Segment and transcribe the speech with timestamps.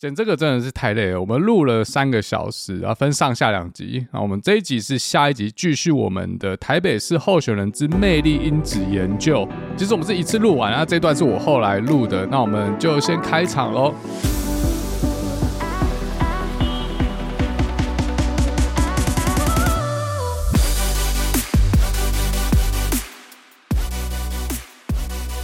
[0.00, 4.06] 剪这个真的是太累了，我们录了三个小时，然后分上下两集。
[4.14, 9.46] 那我们这一集是下一集，继续我们的台北市候选人之魅力因子研究。
[9.76, 12.24] 其实我们是一次录完，那这段是我后来录的。
[12.28, 13.94] 那我们就先开场喽。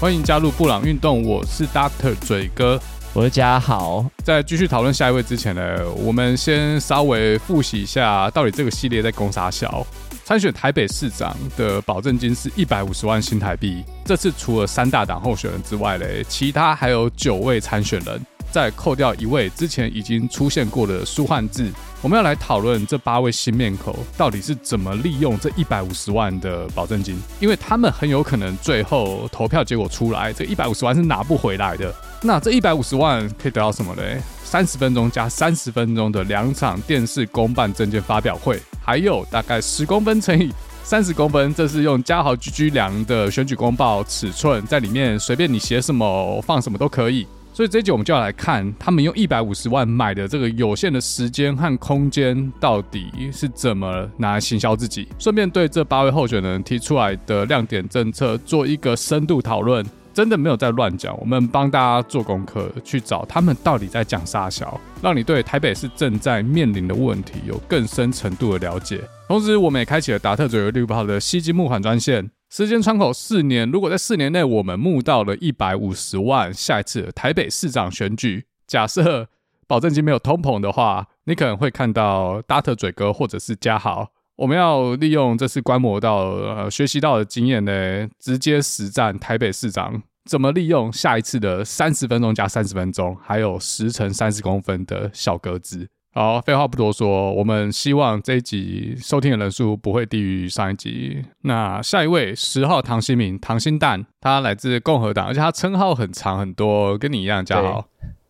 [0.00, 2.80] 欢迎加入布朗运动，我是 Doctor 嘴哥。
[3.16, 9.86] 我是嘉豪，在继续讨论下一位之前呢，我们先稍微复习一下，到底这个系列在攻啥小？
[10.22, 13.82] 参选台北市长的保证金是一百五十万新台币。
[14.04, 18.20] 这次除了三大党候选人之外嘞，其他还有九位参选人。
[18.52, 21.70] 再扣掉一位之前已经出现过的苏焕智，
[22.02, 31.94] 我们要来讨论这八位新面孔到底是怎么利用这一百五十万的保证金，因为他们很有可能最后投票结果出来，这一百五十万是拿不回来的。
[32.26, 34.02] 那这一百五十万可以得到什么呢？
[34.42, 47.24] 三十分钟加三十分钟的两场电视公办证件发表会，还有大概十公分乘以三十公分，这是用嘉豪 GG 量的选举公报尺寸，在里面随便你写什么放什么都可以。
[47.52, 55.08] 所以这一集我们就要来看，他们用一百五十万买的这个有限的时间和空间，到底是怎么拿行销自己。
[55.18, 59.82] 顺便对这八位候选人提出来的亮点政策做一个深度讨论，
[60.16, 61.14] 真的没有在乱讲。
[61.20, 68.98] 我们帮大家做功课，去找他们到底在讲啥小，让你对台北市正在面临的问题有更深程度的了解。
[69.28, 72.30] 同时，我们也开启了达特嘴哥绿炮的吸金募款专线。
[72.48, 79.28] 时间窗口四年，如果在四年内我们募到了一百五十万，下一次台北市长选举，假设
[79.66, 84.12] 保证金没有通膨的话，你可能会看到达特嘴哥或者是嘉豪。
[84.36, 95.88] 我们要利用这次观摩到、呃、学习到的经验呢，直接实战台北市长怎么利用下一次的三十分钟加三十分钟，还有十乘三十公分的小格子。
[96.12, 101.22] 好，废话不多说，我们希望这一集收听的人数不会低于上一集。
[101.42, 107.86] 那下一位十号唐新明，唐新蛋，他来自共和党，而且他称号很长很多，跟你一样，嘉豪。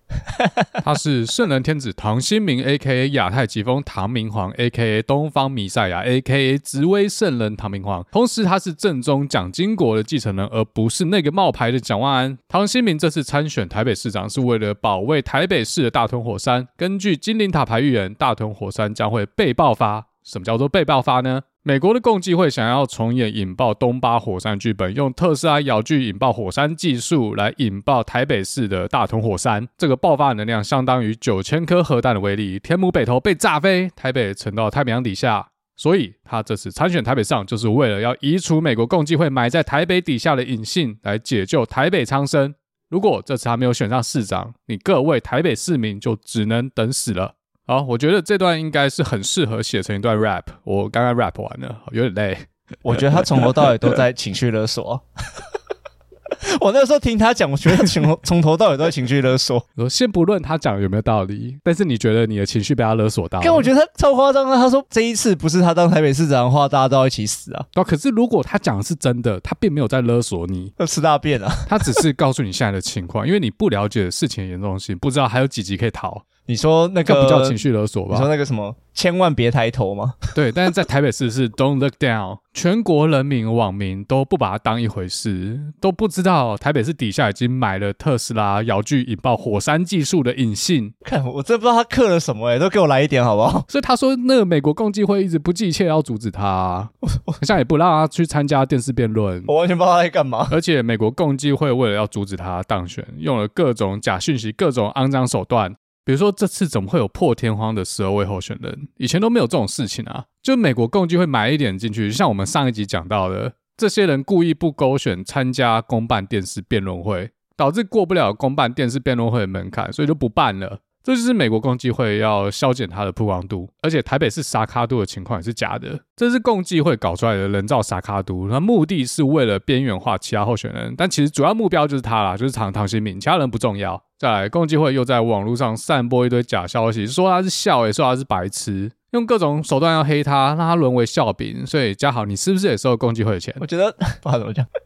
[0.84, 3.10] 他是圣人天子唐新明，A.K.A.
[3.10, 5.02] 亚太疾风唐明皇，A.K.A.
[5.02, 6.58] 东方弥赛亚，A.K.A.
[6.58, 8.04] 直威圣人唐明皇。
[8.12, 12.38] 同时，他是正宗蒋经国的继承人，而不是那个冒牌的蒋万安。
[12.48, 16.68] 唐新明这次参选台北市长，是为了保卫台北市的大屯火山。
[16.76, 20.06] 根据金陵塔牌预言，大屯火山将会被爆发。
[20.22, 21.42] 什么叫做被爆发呢？
[21.66, 29.66] 美国的共济会想要重演引爆东巴火山剧本，用特斯拉遥距引爆火山技术来引爆台北市的大屯火山。
[29.76, 35.48] 这个爆发能量相当于九千颗核弹的威力，天母北投被炸飞，台北沉到太平洋底下。
[35.74, 42.54] 所以他这次参选台北市长，就是为了要移除美国共济会埋在台北底下的隐性，来解救台北苍生。
[42.88, 47.34] 如果这次他没有选上市长，你各位台北市民就只能等死了。
[47.66, 50.44] 好，我觉得这段应该是很适合写成一段 rap。
[50.62, 52.38] 我刚刚 rap 完了，有点累。
[52.82, 55.02] 我觉得他从头到尾都在情绪勒索。
[56.60, 59.64] 我那时候听他讲，我觉得从从头到尾都在情绪勒索。
[59.76, 63.40] 我先不论他讲有没有道理，但是你觉得你的情绪被他勒索到？
[63.42, 64.56] 但我觉得他超夸张的。
[64.56, 67.66] 他说这一次不是他当台北市长的话，大家都要一起死啊。
[67.72, 71.52] 对，可是如果他讲的是真的，他并没有在勒索你，要吃大便啊。
[71.68, 76.22] 他只是告诉你现在的情况，因为你不了解事情的严重性，不知道还有几集可以逃。
[76.46, 78.14] 你说那个不叫情绪勒索吧？
[78.14, 80.14] 你说那个什么，千万别抬头吗？
[80.34, 90.92] 对，但是在台北市是 Don't look down，全国人民网民都不把它当一回事，都不知道台北市底下已经买了特斯拉遥距引爆火山技术的引信。
[91.04, 93.64] 看，我真不知道他刻了什么哎，都给我来一点好不好？
[93.68, 96.88] 所以他说那个美国共济会一直不计切要阻止他，
[97.26, 99.42] 好像也不让他去参加电视辩论。
[99.48, 100.46] 我完全不知道他在干嘛。
[100.52, 105.74] 而且美国共济会为了要阻止他当选，用了各种假讯息、各种肮脏手段。
[106.06, 108.86] 比如说，这次怎么会有破天荒的十二位候选人？
[108.96, 110.26] 以前都没有这种事情啊！
[110.40, 120.78] 就美国共济会买一点进去，就像我们上一集讲到的，这些人故意不勾选参加公办电视辩论会，导致过不了公办电视辩论会的门槛，所以就不办了。
[121.02, 134.00] 这就是美国共济会要削减它的曝光度，而且台北市沙卡度的情况也是假的，这是共济会搞出来的人造沙卡度，那目的是为了边缘化其他候选人，但其实主要目标就是他啦，就是唐唐新明，其他人不重要。
[134.18, 141.66] 再来，共济会又在网络上散播一堆假消息，说他是笑，也说他是白痴，用各种手段要黑他，让他沦为笑柄。
[141.66, 143.54] 所以嘉豪，你是不是也收共济会的钱？
[143.58, 144.64] 我觉得 不好怎么讲。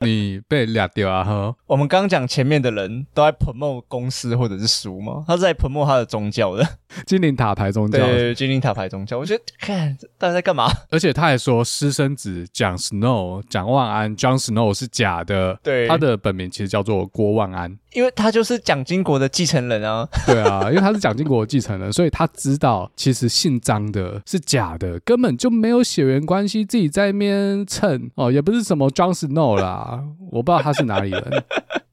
[0.00, 1.24] 你被俩掉啊！
[1.24, 6.64] 哈，我们刚讲前面的人都在 promote 公司或者是书吗，他是在 promote 他的宗教的
[7.04, 9.18] 精灵塔牌宗教，对，精灵塔牌宗教。
[9.18, 10.68] 我觉得看大家在干嘛？
[10.90, 20.08] 而且他还说私生子蒋 Snow 蒋万安 John Snow 是假的，对，他的本名其实叫做郭万安，因为他就是蒋经国的继承人啊。
[20.26, 30.02] 对啊，因为他是蒋经国的继承人，所以他知道其实姓张的是假的，根本就没有血缘关系，自己在那边蹭哦，也不是什么 Jon Snow 啦。
[30.30, 31.44] 我不知道他是哪里人，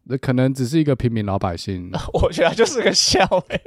[0.06, 1.92] 那可能只是一个平民老百姓。
[2.14, 3.62] 我觉得就是个笑哎、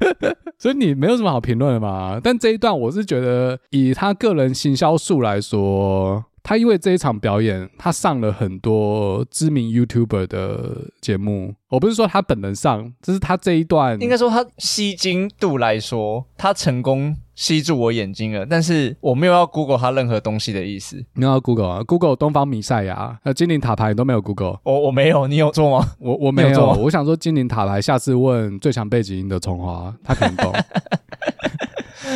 [0.00, 2.20] 欸， 所以你没有什么好评论的嘛。
[2.22, 6.24] 但这一段我是觉得，以他个人行销术来说。
[6.44, 11.54] 他因为这一场表演，他上了很多知名 YouTuber 的节目。
[11.70, 18.44] 我不是说他本人上，这是他这一段应该说他吸睛度来说，他成功吸住我眼睛了。
[18.44, 21.02] 但是我没有要 Google 他任何东西的意思。
[21.14, 24.58] 没有要 Google 啊？Google 东方米赛亚、呃精灵塔牌你都没有 Google。
[24.64, 25.94] 我我没有，你有做吗？
[25.98, 26.50] 我我没有。
[26.50, 30.52] 有我想说精灵塔牌，下次问最强背景音的崇华，他可能懂。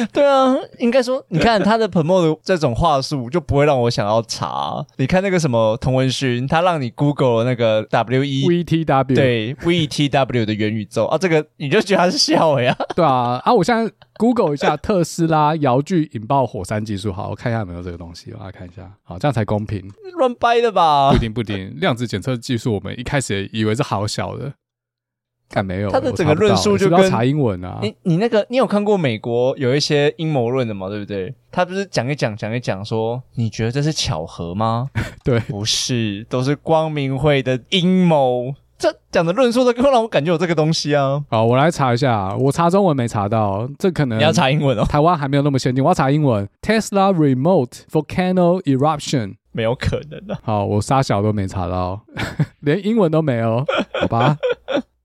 [0.13, 4.85] 对啊，应该说，你看他的 promote 的这种话术，就不会让我想要查。
[4.97, 12.77] 你看那个什么童文勋，他让你 Google 那个 W E V T W 对 V T W 的元宇宙啊，这个你就觉得他是笑呀？
[12.95, 19.89] 对啊，啊，我现在 Google 一下特斯拉遥距引爆火山技术，好，我看一下有没有这个东西，我来看一下，好，这样才公平。
[20.17, 21.11] 乱掰的吧？
[21.11, 21.75] 不一定，不一定。
[21.79, 24.53] 量子检测技术，我们一开始也以为是好小的。
[25.49, 27.79] 看没有，他的整个论述就跟要查英文啊。
[27.83, 30.89] 你你那个，你有看过美国有一些阴谋论的吗？
[30.89, 31.35] 对不对？
[31.51, 34.89] 他不是讲一讲讲一讲说，你觉得这是巧合吗？
[35.25, 38.55] 对，不是，都是光明会的阴谋。
[38.79, 41.21] 这讲的论述都更让我感觉有这个东西啊。
[41.31, 44.85] 好，我来查一下，我查中文没查到，这可能你要查英文哦。
[44.85, 46.49] 台湾还没有那么先进，我要查英文。
[46.63, 50.39] Tesla remote volcano eruption，没有可能的。
[50.45, 52.01] 好，我沙小都没查到，
[52.61, 53.65] 连英文都没有，
[54.01, 54.37] 好吧。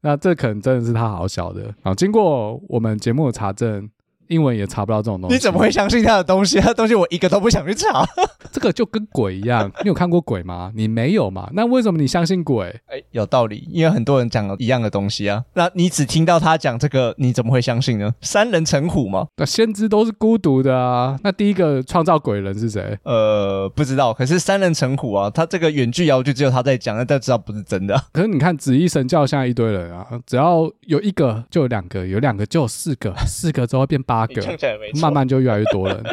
[0.04, 1.96] 那这可能真的是他好小的啊！
[1.96, 3.90] 经过我们节目的查证。
[4.30, 6.60] 英文也查不到这种东西，你怎么会相信他的东西？
[6.60, 8.06] 他的东西我一个都不想去查。
[8.54, 10.72] 这个就跟鬼一样，你有看过鬼吗？
[10.76, 11.50] 你没有嘛？
[11.54, 12.68] 那为什么你相信鬼？
[12.86, 15.44] 哎，有道理，因为很多人讲了一样的东西啊。
[15.56, 18.14] 那你只听到他讲这个，你怎么会相信呢？
[18.22, 19.28] 三人成虎嘛？
[19.38, 21.20] 那先知都是孤独的啊。
[21.24, 22.96] 那第一个创造鬼人是谁？
[23.02, 24.14] 呃，不知道。
[24.14, 28.00] 可是三人成虎啊，他这个远距遥距只有他在讲，那大家知道不是真的。
[28.14, 34.44] 可是你看紫衣神教现在一堆人啊，只要有一个就有两个，有两个就有四个，四个之后变八个。
[35.02, 36.04] 慢慢就越来越多人，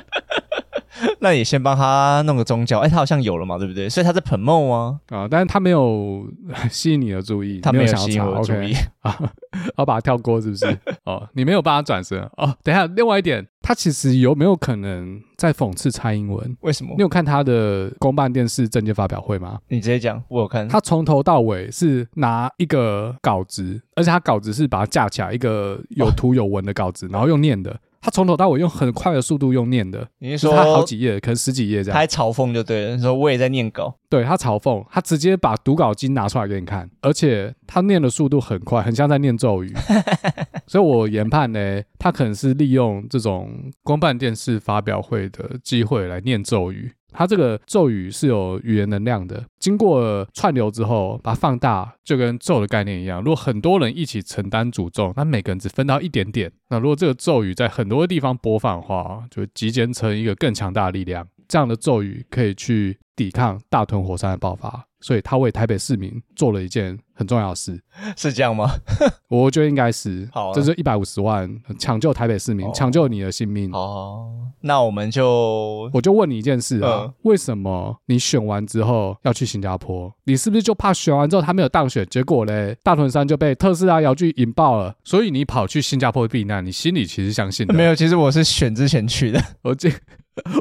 [1.21, 3.89] 那你先帮他弄个宗教，哎、欸，他好像有了嘛，对不对？
[3.89, 6.27] 所以他在 promote 啊，啊，但是他没有
[6.71, 9.33] 吸引你的注意，他没有吸引我的注意 okay 啊，
[9.79, 10.67] 要把他跳过是不是？
[11.05, 12.55] 哦，你没有帮他转身哦。
[12.63, 16.57] 等一下，另外一点，他其实有没有可能在讽刺蔡英文？
[16.61, 16.95] 为什么？
[16.97, 19.59] 你有看他的公办电视政见发表会吗？
[19.69, 20.69] 你直接讲，我有看。
[20.69, 27.75] 他从头到尾是拿一个稿子，而且他稿子是把它架起来，一个有图有文的稿子，哦、然后用念的。
[28.01, 31.95] 他从头到尾用很快的速度用念的，你是说他好几页，可能十几页这样。
[31.95, 33.95] 他还嘲讽就对了，你说我也在念稿。
[34.09, 39.75] 对，他嘲讽，他直接把读稿机拿出来给你看，而且他念的速度很快，很像在念咒语。
[40.67, 46.93] 所以我研判呢，他可能是利用这种公办电视发表会的机会来念咒语。
[47.13, 53.21] 它这个咒语是有语言能量的，经过串流之后，把它放大，就跟咒的概念一样。
[53.21, 56.51] 如果很多人一起承担诅咒，那每个人只分到一点点。
[56.69, 61.27] 那如果这个咒语在很多地方播放的话，就集结成一个更强大的力量。
[61.49, 64.87] 这样的咒语可以去抵抗大屯火山的爆发。
[65.01, 67.81] 所以他为台北市民做了一件很重要的事，
[68.17, 68.71] 是这样吗？
[69.29, 70.29] 我觉得应该是。
[70.33, 73.71] 好，这是一百五十万抢救台北市民，抢救你的性命。
[73.73, 80.13] 哦，那我们就我就问你一件事啊，为什么你选完之后要去新加坡？
[80.25, 86.65] 你是不是就怕选完之后他没有当选，结果嘞大屯山就被特斯拉遥距引爆了，所以你跑去新加坡避难？
[86.65, 87.75] 你心里其实相信的。
[87.75, 89.43] 没有，其实我是选之前去的。
[89.63, 89.93] 我记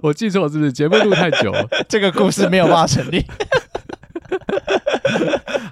[0.01, 0.71] 我记错是不是？
[0.71, 3.25] 节目录太久了，这个故事没有办法成立。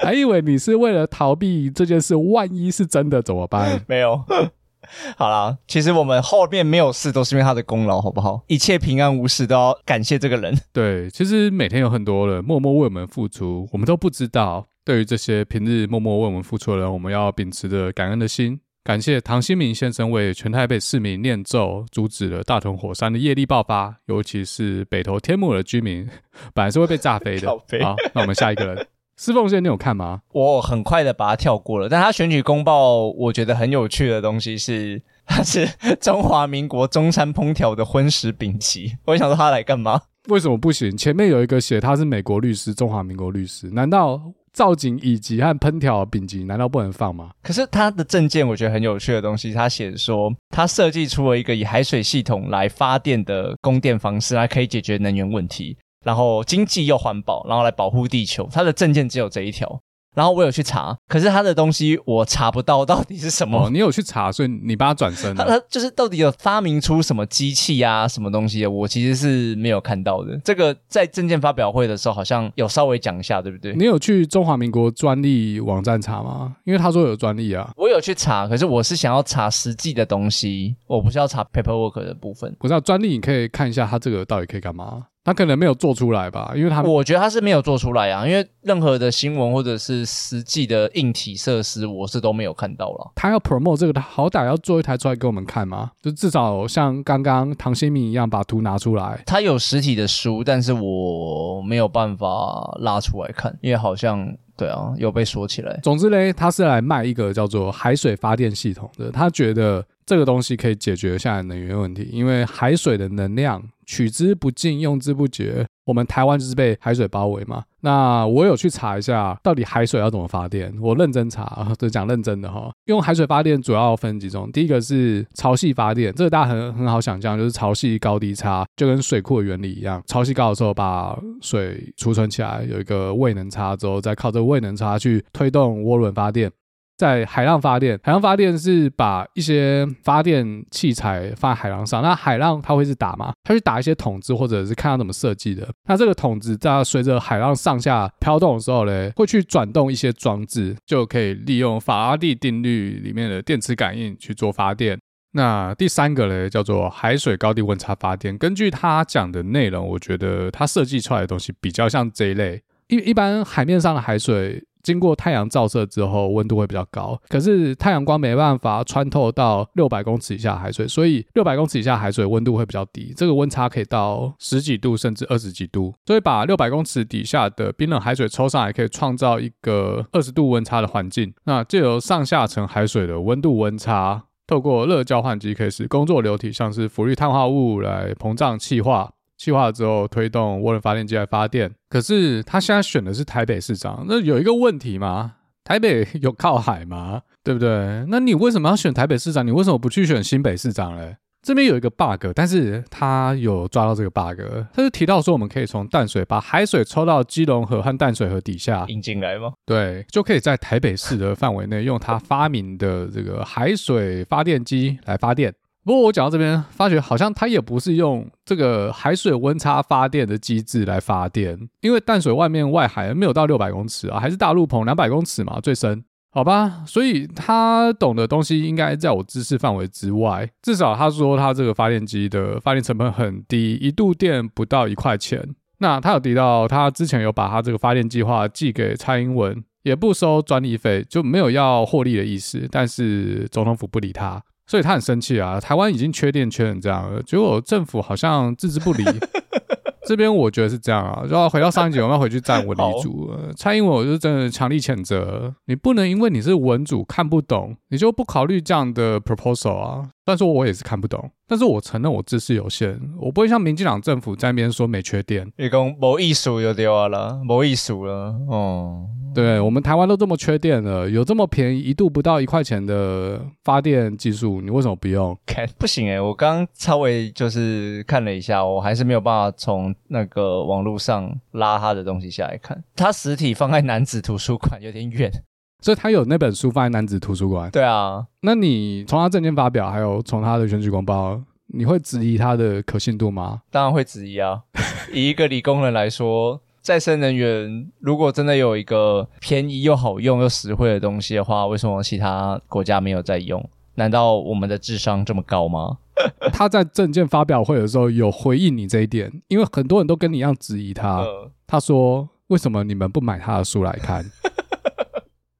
[0.07, 3.83] 还以为你是为了逃避这件事，万一是真的怎么办？
[3.89, 4.23] 没有，
[5.17, 8.41] 好啦，其实我们后面没有事，都是因为他的功劳，好不好？
[8.47, 10.57] 一切平安无事都要感谢这个人。
[10.71, 14.65] 对，其实每天有很多人默默为我们付出，我们都不知道。
[14.85, 18.57] 对于这些平日默默为我们付出的人，我们要秉持着感恩的心。
[18.85, 23.93] 感谢唐新明先生为全台北市民念咒，阻止了大屯火山的业力爆发。
[24.05, 26.07] 尤其是北投天母的居民，
[26.53, 27.49] 本来是会被炸飞的。
[27.49, 28.87] 好，那我们下一个人，
[29.19, 30.21] 施凤仙，你有看吗？
[30.31, 31.89] 我很快的把它跳过了。
[31.89, 35.67] 但他选举公报，我觉得很有趣的东西是，他是
[35.99, 38.95] 中华民国中山烹调的荤食丙级。
[39.05, 39.99] 我想说他来干嘛？
[40.29, 40.95] 为什么不行？
[40.95, 44.21] 前面有一个写他是美国律师，中华民国律师，难道
[44.53, 47.31] 造景乙级和烹调丙级难道不能放吗？
[47.41, 58.47] 可是他的证件我觉得很有趣的东西，他写说他设计出了一个以海水系统来发电的供电方式，来可以解决能源问题，然后经济又环保，然后来保护地球。
[58.49, 59.81] 他的证件只有这一条。
[60.15, 63.65] 然后我有去查，可是他的东西我查不到到底是什么。
[63.65, 65.45] 哦，你有去查，所以你帮他转身了。
[65.45, 68.65] 他就是到底有发明出什么机器啊，什么东西？
[68.65, 70.35] 我其实是没有看到的。
[70.43, 73.75] 这个在证件发表会的时候好像有稍微讲一下，对不对？
[73.75, 76.55] 你有去中华民国专利网站查吗？
[76.63, 77.69] 因为他说有专利啊。
[77.75, 82.51] 我有去查，可是我是想要查实际的东西，我不是要查 paperwork 的部分。
[82.59, 85.03] 不知道专利，你可以看一下他这个到底可以干嘛。
[85.27, 93.11] 他可能没有做出来吧，因为他我觉得他是没有做出来啊，因为任何的新闻或者是实际的硬体设施，我是都没有看到了。
[93.13, 99.21] 他要 promote 这个，他好歹要做一台出来给我们看嘛，就至少像刚刚唐新明一样把图拿出来。
[99.25, 105.77] 他有实体的书，但是我没有办法拉出来看，因为好像对啊，有被锁起来。
[105.83, 113.63] 总之嘞，他是来卖一个叫做海水发电系统的，他觉得这个东西可以解决现在能源问题，因为海水的能量。
[113.89, 115.65] 取之不尽，用之不竭。
[115.85, 117.63] 我们台湾就是被海水包围嘛。
[117.79, 120.75] 那我有去查一下，到底海水要怎么发电？
[120.81, 122.69] 我认真查，就讲认真的哈。
[122.87, 130.03] 用海水发电主要分几种，第一个是潮汐发电，这个大家很很好想象，就是潮汐高低差，就跟水库的原理一样。
[130.05, 136.51] 潮汐高的时候，把水储存起来，有一个位能差之后，再靠这个位能差去推动涡轮发电。
[136.97, 143.31] 在海浪发电，海浪发电是把一些发电器材放在海浪上，那海浪它会是打嘛？
[143.43, 145.69] 它去打一些筒子，或者是看它怎么设计的。
[145.85, 154.99] 那这个筒子在随着海浪上下飘动的时候呢，会去转动一些装置，就可以利用法拉第定律里面的电磁感应去做发电。
[155.33, 158.35] 那第三个呢，叫做海水高低温差发电。
[158.35, 162.59] 根据他讲的内容，我觉得他设计出来的东西比较像这一类。
[162.87, 164.63] 一一般海面上的海水。
[164.87, 167.19] 经过太阳照射之后，温度会比较高。
[167.27, 173.13] 可是太阳光没办法穿透到六百公尺以下海水，所以六百公尺以下海水温度会比较低。
[173.17, 175.93] 这个温差可以到十几度甚至二十几度。
[176.05, 181.33] 所以把六百公尺底下的冰冷海水抽上来，可以创造一个二十度温差的环境。
[181.43, 189.11] 那借由上下层海水的温度温差，透过热交换机可以使工作流体，像是氟氯碳化物来膨胀气化。
[189.37, 195.35] 气化之后推动涡轮发电机来发电，可是他现在选的是台北市长，那有一个问题嘛？
[195.63, 197.21] 台北有靠海吗？
[197.43, 198.05] 对不对？
[198.09, 199.45] 那你为什么要选台北市长？
[199.45, 201.17] 你为什么不去选新北市长嘞？
[201.43, 204.41] 这边有一个 bug，但是他有抓到这个 bug，
[204.73, 209.53] 他就提到说我们可以从淡水把海水抽到基隆河和淡水河底下引进来吗？
[209.65, 215.53] 对，就可以在台北市的范围内用他发明的这个海水发电机来发电。
[215.87, 226.83] 不过我讲到这边，发觉好像它也不是用这个海水温差发电的机制来发电，因为淡水外面外海没有到六百公尺啊，还是大陆棚两百公尺嘛，最深，好吧？
[226.85, 230.49] 所以他懂的东西应该在我知识范围之外。
[230.61, 235.55] 至少他说他这个发电机的发电成本很低，一度电不到一块钱。
[235.77, 242.67] 那他有提到他之前有把他这个发电计划寄给蔡英文，也不收专利费，就没有要获利的意思。
[242.69, 244.43] 但是总统府不理他。
[244.67, 245.59] 所以他很生气啊！
[245.59, 249.03] 台湾已经缺电缺成这样了，结果政府好像置之不理。
[250.05, 253.29] 这边我觉得是这样啊，就要回到上一集，我们要回去站文理组。
[253.29, 260.09] 好蔡英文，我就真的强力谴责，你不能因为你是文组看不懂，你就不考虑这样的 proposal 啊。
[260.27, 265.49] 但是我也是看不懂，但是我承认我知识有限，我不会像民进党政府在那边说没缺电。
[265.55, 275.33] 你讲没艺术就对了，某艺术了，哦、嗯，对，我们台湾都这么缺电了，有这么便宜一度不到一块钱的发电技术，你为什么不用？
[275.45, 285.31] 看不行诶、欸，我刚刚稍微就是看了一下，我还是没有办法从那个网络上拉他的东西下来看，他实体放在男子图书馆有点远。
[285.79, 287.69] 所以他有那本书放在男子图书馆。
[287.71, 293.61] 对啊，那你从他证件发表，还有从他的选举公报，你会质疑他的可信度吗？
[293.69, 294.61] 当然会质疑啊！
[295.13, 303.63] 以一个理工人来说，再生能源如果真的有一个便宜又好用又实惠的东西的话，为什么其他国家没有在用？
[303.95, 305.97] 难道我们的智商这么高吗？
[306.51, 311.17] 他在证件发表会的时候有回应你这一点，因为很多人都跟你一样质疑他。
[311.17, 314.25] 呃、他说：“为什么你们不买他的书来看？”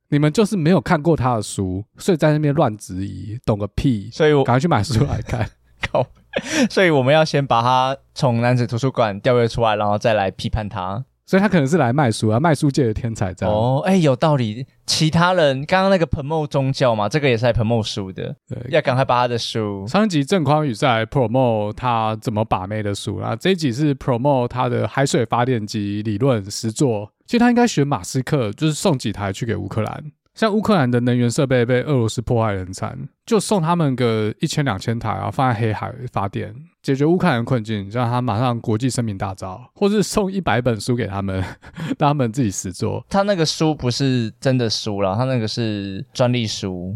[0.10, 4.10] 你们就是没有看过他的书，所以在那边乱质疑，懂个屁！
[4.12, 5.50] 所以我赶快去买书来看。
[5.92, 6.06] 靠！
[6.72, 11.06] 所以我们要先把他从男子图书馆调阅出来，然后再来批判他。
[11.27, 13.53] 所以他可能是来卖书啊，卖书界的天才这样。
[13.53, 14.65] 哦，哎，有道理。
[14.86, 19.86] 其他人刚刚那个 promote 宗教嘛，这个也是来 promote 书的，对，要赶快把他的书。
[19.86, 27.12] 上一集郑匡宇在 promote 他怎么把妹的书啊，这一集是 promote 他的海水发电机理论实作。
[27.25, 30.01] 其实他应该学马斯克，就是送几台去给乌克兰。
[30.38, 36.53] 像乌克兰的能源设备被俄罗斯破坏得很惨，就送他们个一千两千台啊，放在黑海发电，
[36.84, 41.44] 解决乌克兰困境，让他马上国际声明大招， 或是送一百本书给他们，
[41.98, 43.03] 让他们自己实做。
[43.10, 46.96] 他那个书不是真的书啦，他那个是专利书。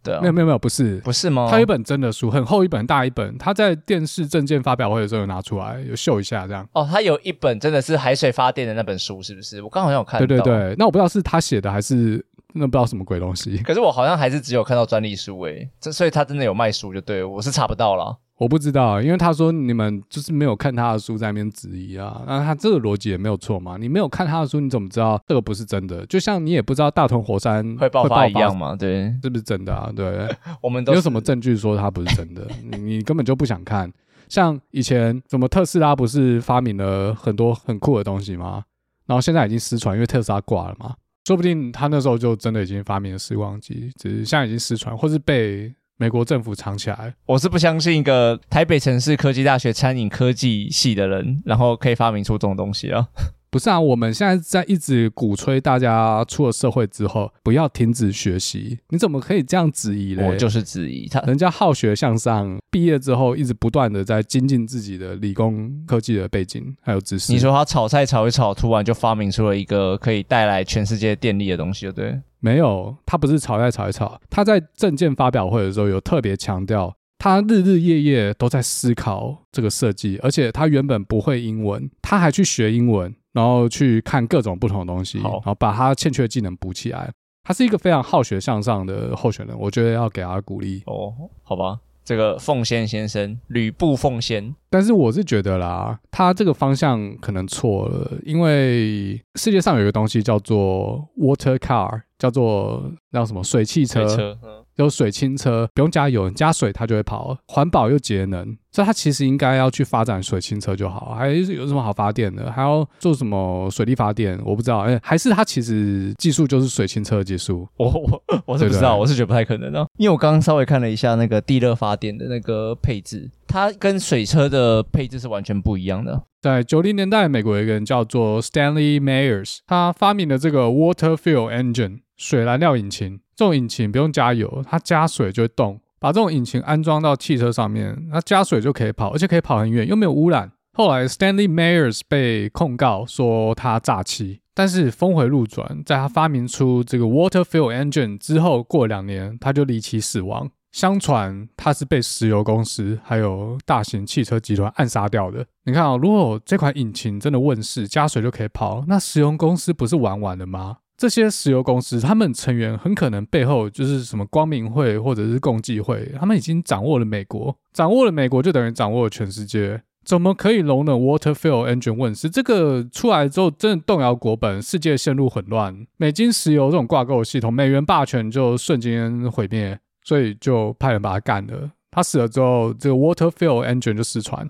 [0.00, 1.48] 对啊，没有没有没有，不是不是吗？
[1.50, 3.36] 他有一本真的书，很厚一本，大一本。
[3.36, 6.64] 他在电视证件发表会的时候有拿出来，有秀一下这样。
[6.74, 9.60] 哦，他有一本真的是海水发电的那本书，是不是？
[9.60, 10.24] 我刚好像有看到。
[10.24, 12.24] 对对对，那我不知道是他写的还是。
[12.54, 18.18] 那不知道什么鬼东西，可是我好像还是只有看到专利书诶，这所以他真的有卖书就对了，我是查不到了。
[18.38, 26.06] 我不知道，因为他说你们就是没有看他的书在那边质疑啊，那他这个逻辑也没有错嘛，你没有看他的书，你怎么知道这个不是真的？
[26.06, 29.90] 就像你也不知道大屯火山会爆发一样嘛，对，是不是真的啊？
[29.94, 30.28] 对，
[30.62, 32.46] 我们都有什么证据说它不是真的？
[32.70, 33.92] 你你根本就不想看。
[34.28, 38.62] 像以前什么特斯拉不是发明了很多很酷的东西吗？
[39.06, 40.94] 然后现在已经失传，因为特斯拉挂了嘛。
[41.28, 47.14] 说不定他那时候就真的已经发明了时光机，只是现在已经失传，或是被美国政府藏起来。
[47.26, 53.06] 我是不相信一个台北城市科技大学餐饮科技系的人，然后可以发明出这种东西啊。
[53.50, 60.26] 不是啊，我们现在在一直鼓吹大家出了社会之后不要停止学习，你怎么可以这样质疑呢？
[60.26, 67.32] 我就是质疑他，人家好学向上，毕业之后一直不断的在精进自己的理工科技的背景还有知识。
[67.32, 72.20] 你说他炒菜炒一炒，突然就发明出了一个可以带来全世界电力的东西，对？
[72.40, 83.14] 没有，他不是炒菜炒一炒，他在证件发表会的时候有特别强调，他日日夜夜都在思考这个设计，而且他原本不会英文，他还去学英文。
[83.32, 87.10] 然后去看各种不同的东西，然后把他欠缺的技能补起来。
[87.44, 90.82] 他是一个非常好学向上的候选人，我觉得要给他鼓励。
[90.86, 104.36] 哦，好吧，这个凤仙先生吕布凤仙，但是我是觉得啦，他这个方向可能错了，因为世界上有一个东西叫做 water car，叫做叫什么水汽车。
[104.76, 111.16] 有水氢车，不用加油，加水它就会跑，环保又节能，所以它其实应该要去发展水氢车就好。
[111.18, 112.48] 还是有什么好发电的？
[112.52, 114.38] 还要做什么水力发电？
[114.44, 114.78] 我不知道。
[114.82, 117.66] 哎、欸，还是它其实技术就是水氢车的技术？
[117.76, 119.84] 我我我是不知道，我是觉得不太可能的。
[119.96, 126.22] 因为我刚刚稍微看了一下那个地热发电的那个配置，它跟水车的配置是完全不一样的。
[126.40, 133.18] 在九零年代，美国有一个人叫做 Stanley Myers，他发明了这个 Water Fuel Engine 水燃料引擎。
[133.34, 135.80] 这种引擎不用加油，它加水就会动。
[135.98, 140.52] 把这种引擎安装到汽车上面，它加水就可以跑，而且可以跑很远，又没有污染。
[140.72, 150.48] 后来 Stanley Myers 被控告说他诈欺，但是峰回路转，在他发明出这个 Water Fuel Engine 之后，过两年他就离奇死亡。
[150.70, 155.44] 相传他是被石油公司还有大型汽车集团暗杀掉的。
[155.64, 160.76] 你看啊、哦，如果这款引擎真的问世，加水就可以跑，那石油公司不是玩完了吗？
[160.98, 169.80] 这些石油公司，他们成员很可能背后就是什么光明会或者是共济会，他们已经掌握了美国，掌握了美国就等于掌握了全世界。
[170.04, 172.28] 怎么可以容忍 Water Fuel Engine 问世？
[172.28, 181.70] 这个出来之后，真的动摇国本，世界陷入混乱，美金石油这种挂钩系统，美元霸权就瞬间毁灭，所以就派人把他干了。
[181.90, 184.48] 他死了之后，这个 Water Fuel Engine 就失传。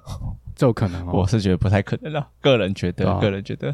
[0.58, 2.26] 这有可能哦，我是觉得不太可能 了。
[2.40, 3.72] 个人觉得，啊、个人觉得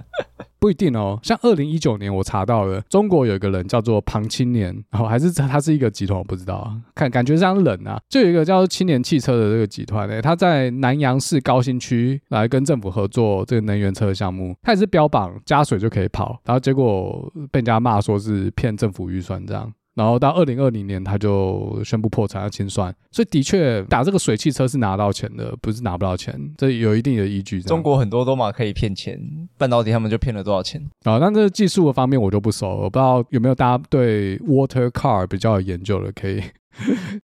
[0.58, 1.18] 不一定哦。
[1.22, 6.70] 像二零一九年，我查到了中国有一个人叫做庞青年，然后还是他是一个集团，我不知道。
[6.94, 19.72] 看感觉像冷啊，就有一个叫青年汽车的这个集团呢，他在南阳市高新区来跟政府合作这个能源车的项目，他也是标榜加水就可以跑，然后结果被人家骂说是骗政府预算这样。
[19.94, 27.62] 然后到二零二零年，他就宣布破产要清算，所以的确打这个水汽车是拿到钱的，不是拿不到钱，这有一定的依据。
[27.62, 29.20] 中国很多都嘛可以骗钱，
[29.56, 31.18] 半导体他们就骗了多少钱啊？
[31.20, 36.42] 但这个技术的方面我就不熟，我不知道有没有大家对 Water Car 比较有研究的，可以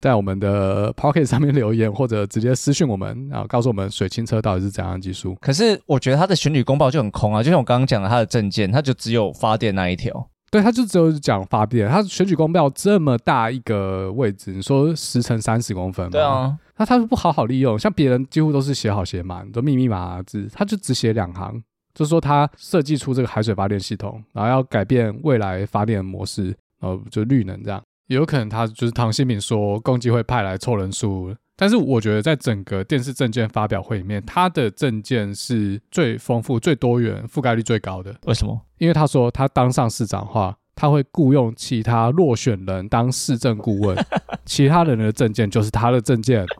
[0.02, 5.38] 在我们的 Pocket 上面留言，或者直接私讯我们，然后告诉我们水氢车到底是怎样的技术。
[5.40, 10.30] 可是我觉得他的选举公报就很空啊，就像我刚刚讲的，他的证件，他就只有发电那一条。
[10.50, 16.12] 对，他就只有讲发电，他选举公报这么大一个位置，你说十乘三十公分吗？
[16.12, 21.62] 对啊，那他不好好利用，像别人几乎都是写好写满，都密密麻麻字，他就只写两行，
[21.94, 26.46] 就是说他设计出这个海水发电系统，然后要改变未来发电模式，
[26.80, 31.36] 然后就绿能这样，也有可能他就是唐新敏说，共济会派来凑人数。
[31.60, 38.15] 但是我觉得在整个电视证件发表会里面，他的证件是最丰富、最多元、覆盖率最高的。
[38.26, 38.62] 为什么？
[38.78, 43.98] 因为他说他当上市长的话，他会雇佣其他落选人当市政顾问，
[44.46, 46.46] 其他人的证件就是他的证件。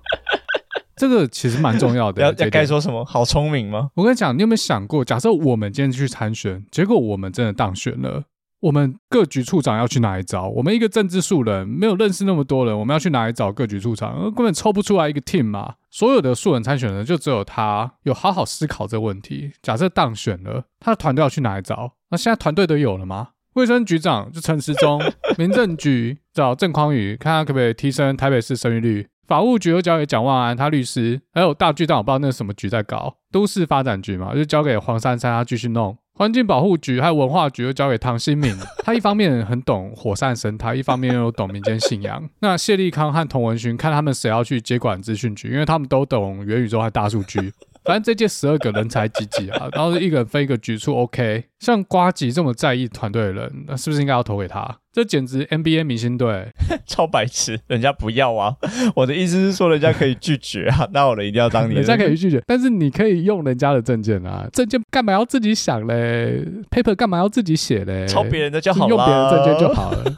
[0.98, 2.24] 这个其实蛮重要的。
[2.24, 3.06] 要要该说什么？
[3.06, 3.92] 好聪明吗？
[3.94, 8.24] 我跟你讲，你有没有想过，假设我们今天去参选，结果我们真的当选了，
[8.60, 10.48] 我们各局处长要去哪里找？
[10.48, 14.20] 我们一个政治素人，没有认识那么多人，我们要去哪里找各局处长？
[14.34, 15.76] 根本抽不出来一个 team 嘛。
[15.92, 19.52] 所有的素人参选人，就只有他有好好思考这个问题。
[19.62, 21.94] 假设当选了，他的团队要去哪里找？
[22.10, 23.30] 那现在团队都有了吗？
[23.54, 25.02] 卫生局长就陈时中，
[25.38, 29.08] 民政局找郑匡宇，看他可不可以提升台北市生育率。
[29.28, 33.18] 法务局又交给蒋万安，他律师，还有大巨蛋，我不知道那是什么局在搞。
[33.32, 35.98] 都市发展局嘛，就交给黄珊珊，他继续弄。
[36.18, 42.28] 环境保护局还有文化局又交给唐新明， 他一方面很懂火山生态，一方面又懂民间信仰。
[42.42, 47.54] 那谢立康和童文勋，看他们谁要去接管资讯局，因为他们都懂元宇宙和大数据。
[47.88, 51.46] 反正这届十二个人才济济啊，然后一个人分一个局处，OK。
[51.60, 54.78] 像瓜吉这么在意团队的人，那是不是应该要投给他？
[54.92, 56.52] 这简直 NBA 明星队，
[56.86, 58.54] 超白痴，人家不要啊！
[58.96, 61.76] 我的意思是说，人家可以拒绝啊， 那我的一定要当你。
[61.76, 68.06] 人家可以拒绝，但是你可以用人家的证件啊，证件干嘛要自己想嘞？Paper 干嘛要自己写嘞？
[68.08, 70.04] 抄别人的就好了，用别人证件就好了。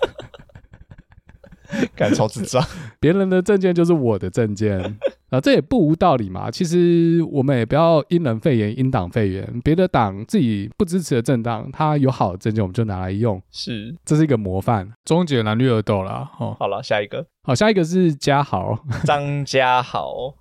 [1.95, 2.65] 敢超智障，
[2.99, 4.97] 别人的证件就是我的证件。
[5.29, 6.49] 啊，这也不无道理嘛。
[6.49, 9.61] 其实我们也不要因人废言，因党废言。
[9.63, 13.41] 别的党自己不支持的政党，他有好的政见，我们就拿来用。
[13.51, 14.91] 是，这是一个模范。
[15.05, 16.29] 终结蓝绿恶斗了。
[16.39, 17.25] 哦，好了，下一个。
[17.49, 20.35] 好，下一个是嘉豪， 张嘉豪。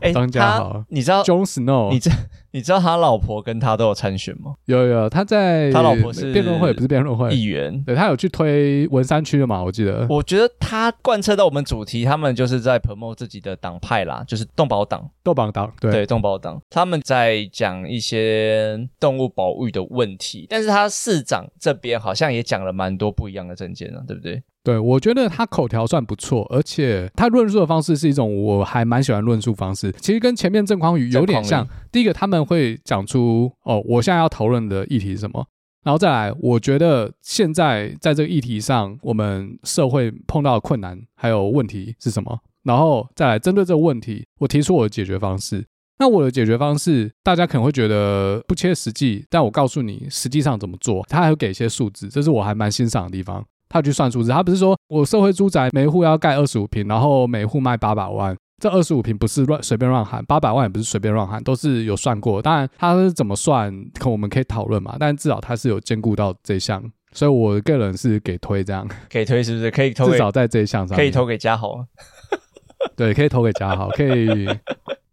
[0.00, 2.10] 哎，张家豪，你知道？Jon Snow，你知
[2.52, 4.54] 你知道他老婆跟他都有参选吗？
[4.64, 7.82] 有有，他在他老婆是辩论会，不是辩论会，议员。
[7.84, 9.62] 对，他有去推文山区的嘛？
[9.62, 10.06] 我记得。
[10.08, 24.42] 我觉得他贯彻到我们主题，他们就是在 promote 自己的党派啦，就是动保党、动保党，对对，动保党，他们在讲一些动物保育的问题，但是他市长这边好像也讲了蛮多不一样的政见啊，对不对？
[24.68, 29.90] 对，我觉得他口条算不错，而且他论述的方式是一种我还蛮喜欢论述方式。
[29.92, 31.66] 其实跟前面郑匡宇有点像。
[31.90, 35.42] 第一个，他们会讲出哦，我现在要讨论的议题是什么，
[35.84, 45.64] 然后再来，我觉得现在在这个议题上，我们社会碰到的困难还有问题是什么，然后再来针对这个问题，我提出我的解决方式。
[45.98, 53.42] 那我的解决方式，大家可能会觉得不切实际，但我告诉你实际上怎么做，他还会给一些数字，这是我还蛮欣赏的地方。
[53.68, 62.40] 他去算数字，他不是说我社会住宅每户要盖二十五平，然后每户卖八百万，这二十五平不是乱随便乱喊，八百万也不是随便乱喊，都是有算过。
[62.40, 64.96] 当然他是怎么算，可我们可以讨论嘛。
[64.98, 69.70] 但至少他是有兼顾到这一项，所以我个人是给推这样，给推是不是？
[69.70, 71.84] 可以投，至少在这一项上可以投给嘉豪，
[72.96, 74.46] 对，可以投给嘉豪，可以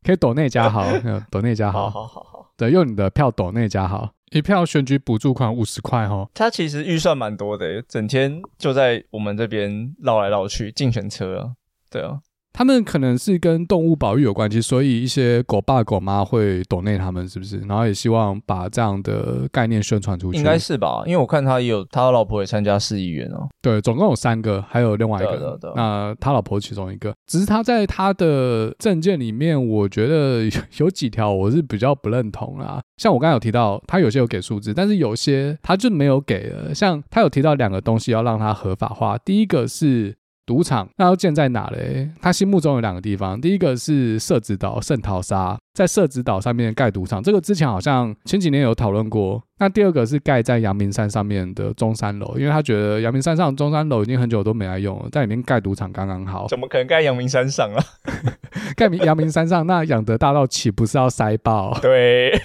[0.04, 0.86] 可以抖内嘉豪，
[1.30, 4.10] 抖内嘉豪，好好好好，对，用你的票抖内嘉豪。
[4.32, 11.54] 一票选举补助款五十块哈，他其实预算蛮多的，整天就在我们这边绕来绕去，竞选车啊，
[11.90, 12.20] 对啊。
[12.58, 17.60] 他们可能是跟动物保育有关系，所以一些狗爸狗妈会 donate 他们，是不是？
[17.68, 20.38] 然后也希望把这样的概念宣传出去。
[20.38, 23.46] 应该是吧，因为我看他也有他老婆也参加市议员哦。
[23.62, 25.32] 对，总共有三个，还有另外一个。
[25.32, 25.72] 对对对。
[25.76, 32.82] 那他老婆其中一个，只是他在他的证件里面，我觉得有几条我是比较不认同啦。
[32.96, 36.74] 像我刚才有提到，他有些有给数字，但是有些他就没有给了。
[36.74, 40.16] 像他有提到两个东西要让他合法化，第一个是。
[40.46, 42.10] 赌场那要建在哪嘞？
[42.22, 49.42] 他心目中有两个地方，第一个是社子岛圣淘沙，在社子岛上面盖赌场，这个之前好像前几年有讨论过。
[49.58, 56.46] 那第二个是盖在阳明山上面的中山楼，因为他觉得阳明山上中山楼已经很久都没来用了，在里面盖赌场刚刚好。
[56.48, 57.84] 怎么可能盖阳明山上啊？
[58.76, 61.76] 盖阳明山上，那养德大道岂不是要塞爆？
[61.82, 62.40] 对，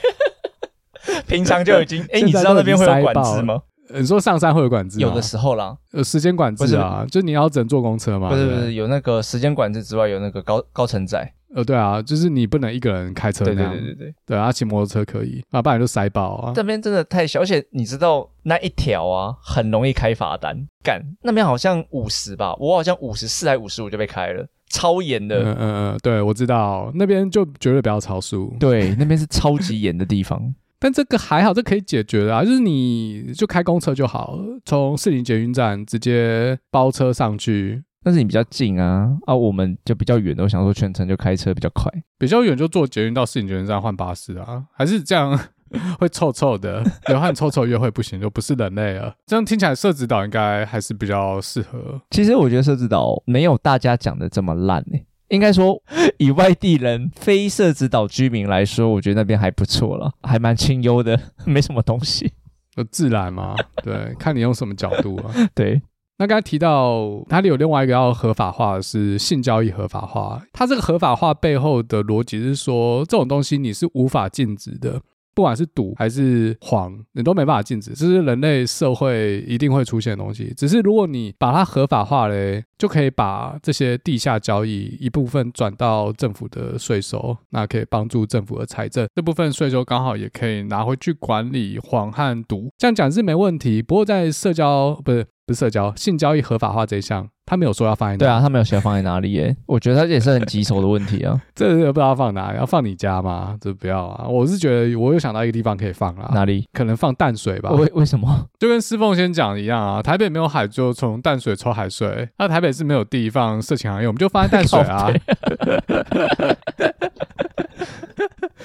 [1.28, 3.60] 平常就已经哎，你知道那边会有管制吗？
[3.94, 5.08] 你说上山会有管制吗？
[5.08, 8.28] 有的时候啦，有时间管制啊，就你要只能坐公车嘛。
[8.28, 11.32] 不是不是，有那个时间管制之外，有那个高高承载。
[11.52, 13.72] 呃，对啊，就是你不能一个人开车那样。
[13.72, 14.14] 对对对对对。
[14.24, 16.52] 对啊，骑摩托车可以，啊，不然就塞爆啊。
[16.54, 20.56] 这边真的太小，而且你知道那一条啊，很容易开罚单。
[20.84, 25.42] 干，那边好像五十吧，我好像五十四还五十五就被开了，超严的。
[25.42, 28.54] 嗯嗯嗯，对，我知道那边就绝对不要超速。
[28.60, 30.54] 对，那边是超级严的地方。
[30.80, 37.84] 但这个还好，这可以解决的啊，就是你就开公车就好，从士林捷运站直接包车上去。
[38.02, 41.92] 但是你比较近啊，啊，我们就比较远的，我想说全程就开车比较快。
[42.18, 45.38] 比较远就坐捷运到士林捷运站换巴士啊，还是这样
[46.00, 49.14] 会臭臭的，流汗臭臭约会不行，就不是人类了。
[49.26, 52.00] 这样听起来社子岛应该还是比较适合。
[52.10, 55.06] 其实我觉得社子岛没有大家讲的这么烂诶、欸。
[55.30, 55.82] 应该说，
[56.18, 62.32] 以外地人、非社子岛居民来说，我觉得那边还不错了，还蛮清幽的， 没什么东西。
[62.76, 63.56] 有自然嘛？
[63.82, 65.34] 对，看你用什么角度啊。
[65.54, 65.80] 对。
[66.18, 70.42] 那刚才提到，它里有另外一个要合法化的是性交易合法化。
[70.52, 75.00] 它这个合法化背后的逻辑是说，这种东西你是无法禁止的。
[75.34, 80.52] 不管是赌还是黄，你都没办法禁止，这是人类社会一定会出现的东西。
[80.56, 89.06] 只是如果你把它合法化嘞，就可以把这些地下交易一部分转到政府的税收，那可以帮助政府的财政。
[89.14, 92.70] 这部分税收刚好也可以拿回去管理黄和赌。
[92.76, 93.80] 这样讲是没问题。
[93.80, 95.26] 不过在社交不是。
[95.50, 98.16] 不是社交性交易合法化这一项，他没有说要放在。
[98.16, 99.56] 对啊，他没有写要放在哪里耶。
[99.66, 101.36] 我觉得他也是很棘手的问题啊。
[101.56, 103.56] 这个不知道放哪里，要放你家吗？
[103.60, 104.28] 这不要啊。
[104.28, 106.30] 我是觉得我有想到一个地方可以放啊。
[106.32, 106.64] 哪里？
[106.72, 107.70] 可能放淡水吧。
[107.72, 108.46] 为为什么？
[108.60, 110.00] 就跟师凤先讲的一样啊。
[110.00, 112.28] 台北没有海，就从淡水抽海水。
[112.38, 115.10] 那台北是没有地方色情行业，我们就放在淡水啊。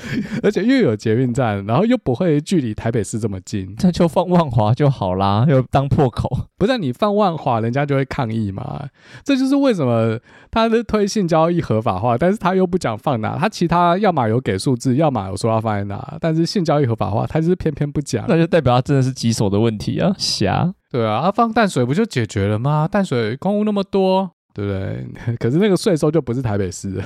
[0.44, 6.30] 而且又有捷运站，然后又不会距离台北市这么近，那就放万华就好啦，又当破口。
[6.58, 8.88] 不是你放万华，人家就会抗议嘛。
[9.24, 13.38] 这就是为什么他的推性交易合法化，但是他又不讲放哪。
[13.38, 18.26] 他其他要么有给数字，要么有说要放在哪，但是性交易合法化，他就是偏偏不讲。
[18.28, 20.74] 那就代表他真的是棘手的问题啊，瞎。
[20.92, 22.88] 对啊，他放淡水不就解决了吗？
[22.90, 25.36] 淡水公务那么多，对不对？
[25.38, 27.04] 可是那个税收就不是台北市的。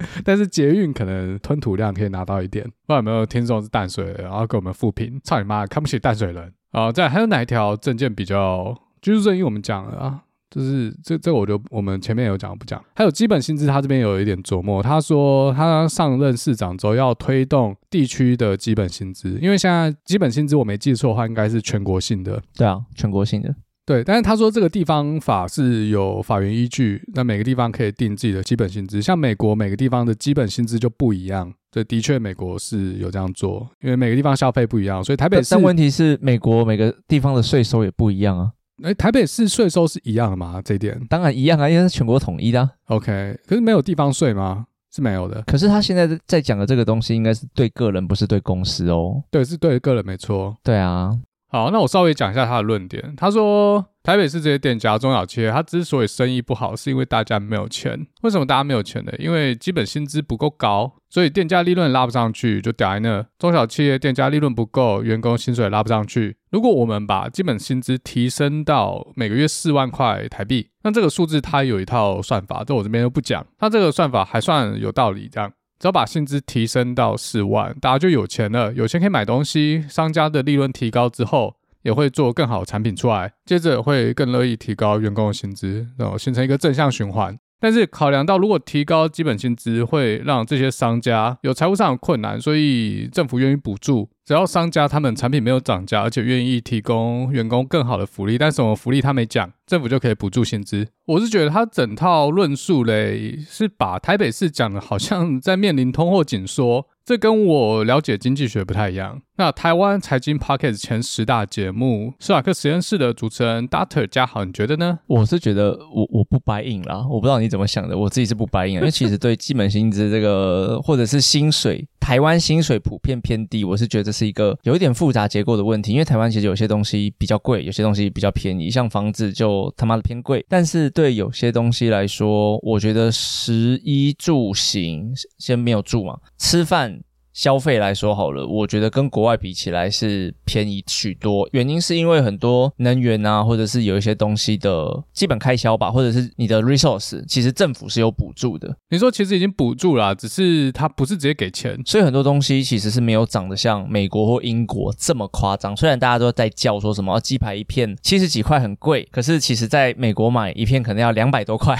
[0.24, 6.92] 但是捷运可能吞吐量可以拿到一点，不知道有没有听众是淡水的，然后给我们负评，操你妈，看不起淡水人啊！
[6.92, 9.42] 再还有哪一条政见比较居住正义？
[9.42, 12.82] 我们讲了啊，就是这这我就我们前面有讲不讲？
[12.94, 22.42] 还有基本薪资，他这边有一点琢磨，他说他上任市长之后要推动地区的基本薪资，因为现在基本薪资我没记错的话，应该是全国性的。
[22.56, 23.54] 对啊，全国性的。
[23.88, 29.00] 对，但是他说这个地方法是有法源依据，那每个地方可以定自己的基本薪资。
[29.00, 35.54] 像美国每个地方的基本薪资就不一样，这的确美国是有这样做，因为每个地方消费不一样，所以台北市。
[35.54, 38.52] 但问题是，美国每个地方的税收也不一样啊。
[38.82, 40.60] 哎，台北市税收是一样的吗？
[40.62, 42.70] 这一点当然一样啊，因为是全国统一的啊。
[42.88, 44.66] OK，可是没有地方税吗？
[44.94, 45.42] 是没有的。
[45.46, 49.22] 可是他现在在讲的这个东西，应该是对个人，不是对公司哦。
[49.30, 50.54] 对，是对个人，没错。
[50.62, 51.18] 对啊。
[51.50, 53.14] 好，那我稍微讲一下他的论点。
[53.16, 58.06] 他说，台北市这些店家、中小企业，他之所以生意不好，是因为大家没有钱。
[58.20, 59.12] 为什么大家没有钱呢？
[59.18, 63.24] 因为基本薪资不够高，所以店家利润拉不上去，就掉在那。
[63.38, 66.36] 中小企业店家利润不够，员工薪水拉不上去。
[66.50, 73.46] 如果我们把基本薪资提升到每个月四万块台币，那这个数字它有一套算法，这我这边就不讲。
[73.58, 75.50] 它这个算法还算有道理，这样。
[75.78, 79.84] 只要把薪资提升到四万，大家就有钱了，有钱可以买东西。
[79.88, 87.38] 商家的利润提高之后，也会做更好的产品出来，接着会更乐意提高员工的薪资，然后形成一个正向循环。
[87.60, 94.08] 但是考量到如果提高基本薪资会让这些商家有财务上的困难，所以政府愿意补助。
[94.24, 100.86] 只要商家他们产品没有涨价，而且愿意提供员工更好的福利，但是什么福利他没讲，政府就可以补助薪资。
[101.06, 106.86] 我是觉得他整套论述嘞，是把台北市讲的好像在面临通货紧缩。
[107.08, 109.18] 这跟我了解经济学不太一样。
[109.38, 114.98] 那台湾财经 Pocket 前十大节目，斯瓦克实验室的主持人 Doctor 嘉豪，你觉得呢？
[115.06, 125.92] 我是觉得我我不 buy in 啦，我不知道你怎么想的，我自己是不 buy in，因为其实对基本薪资这个或者是薪水，台湾薪水普遍偏低，我是觉得是一个有一点复杂结构的问题。
[125.92, 130.42] 因为台湾其实有些东西比较贵，有些东西比较便宜，像房子就他妈的偏贵。
[130.48, 136.98] 但是对有些东西来说，我觉得食衣住行先没有住嘛，吃饭。
[137.32, 141.48] 消费来说好了，我觉得跟国外比起来是便宜许多。
[141.52, 148.76] 原因是因为很多能源啊，或者是有一些东西的基本开销吧，或者是你的 resource，其实政府是有补助的。
[148.90, 155.76] 你说其实已经补助了啊，只是它不是直接给钱，所以很多东西其实是没有涨得像美国或英国这么夸张。
[155.76, 161.76] 虽然大家都在叫说什么鸡排一片七十几块很贵，可是其实在美国买一片可能要两百多块，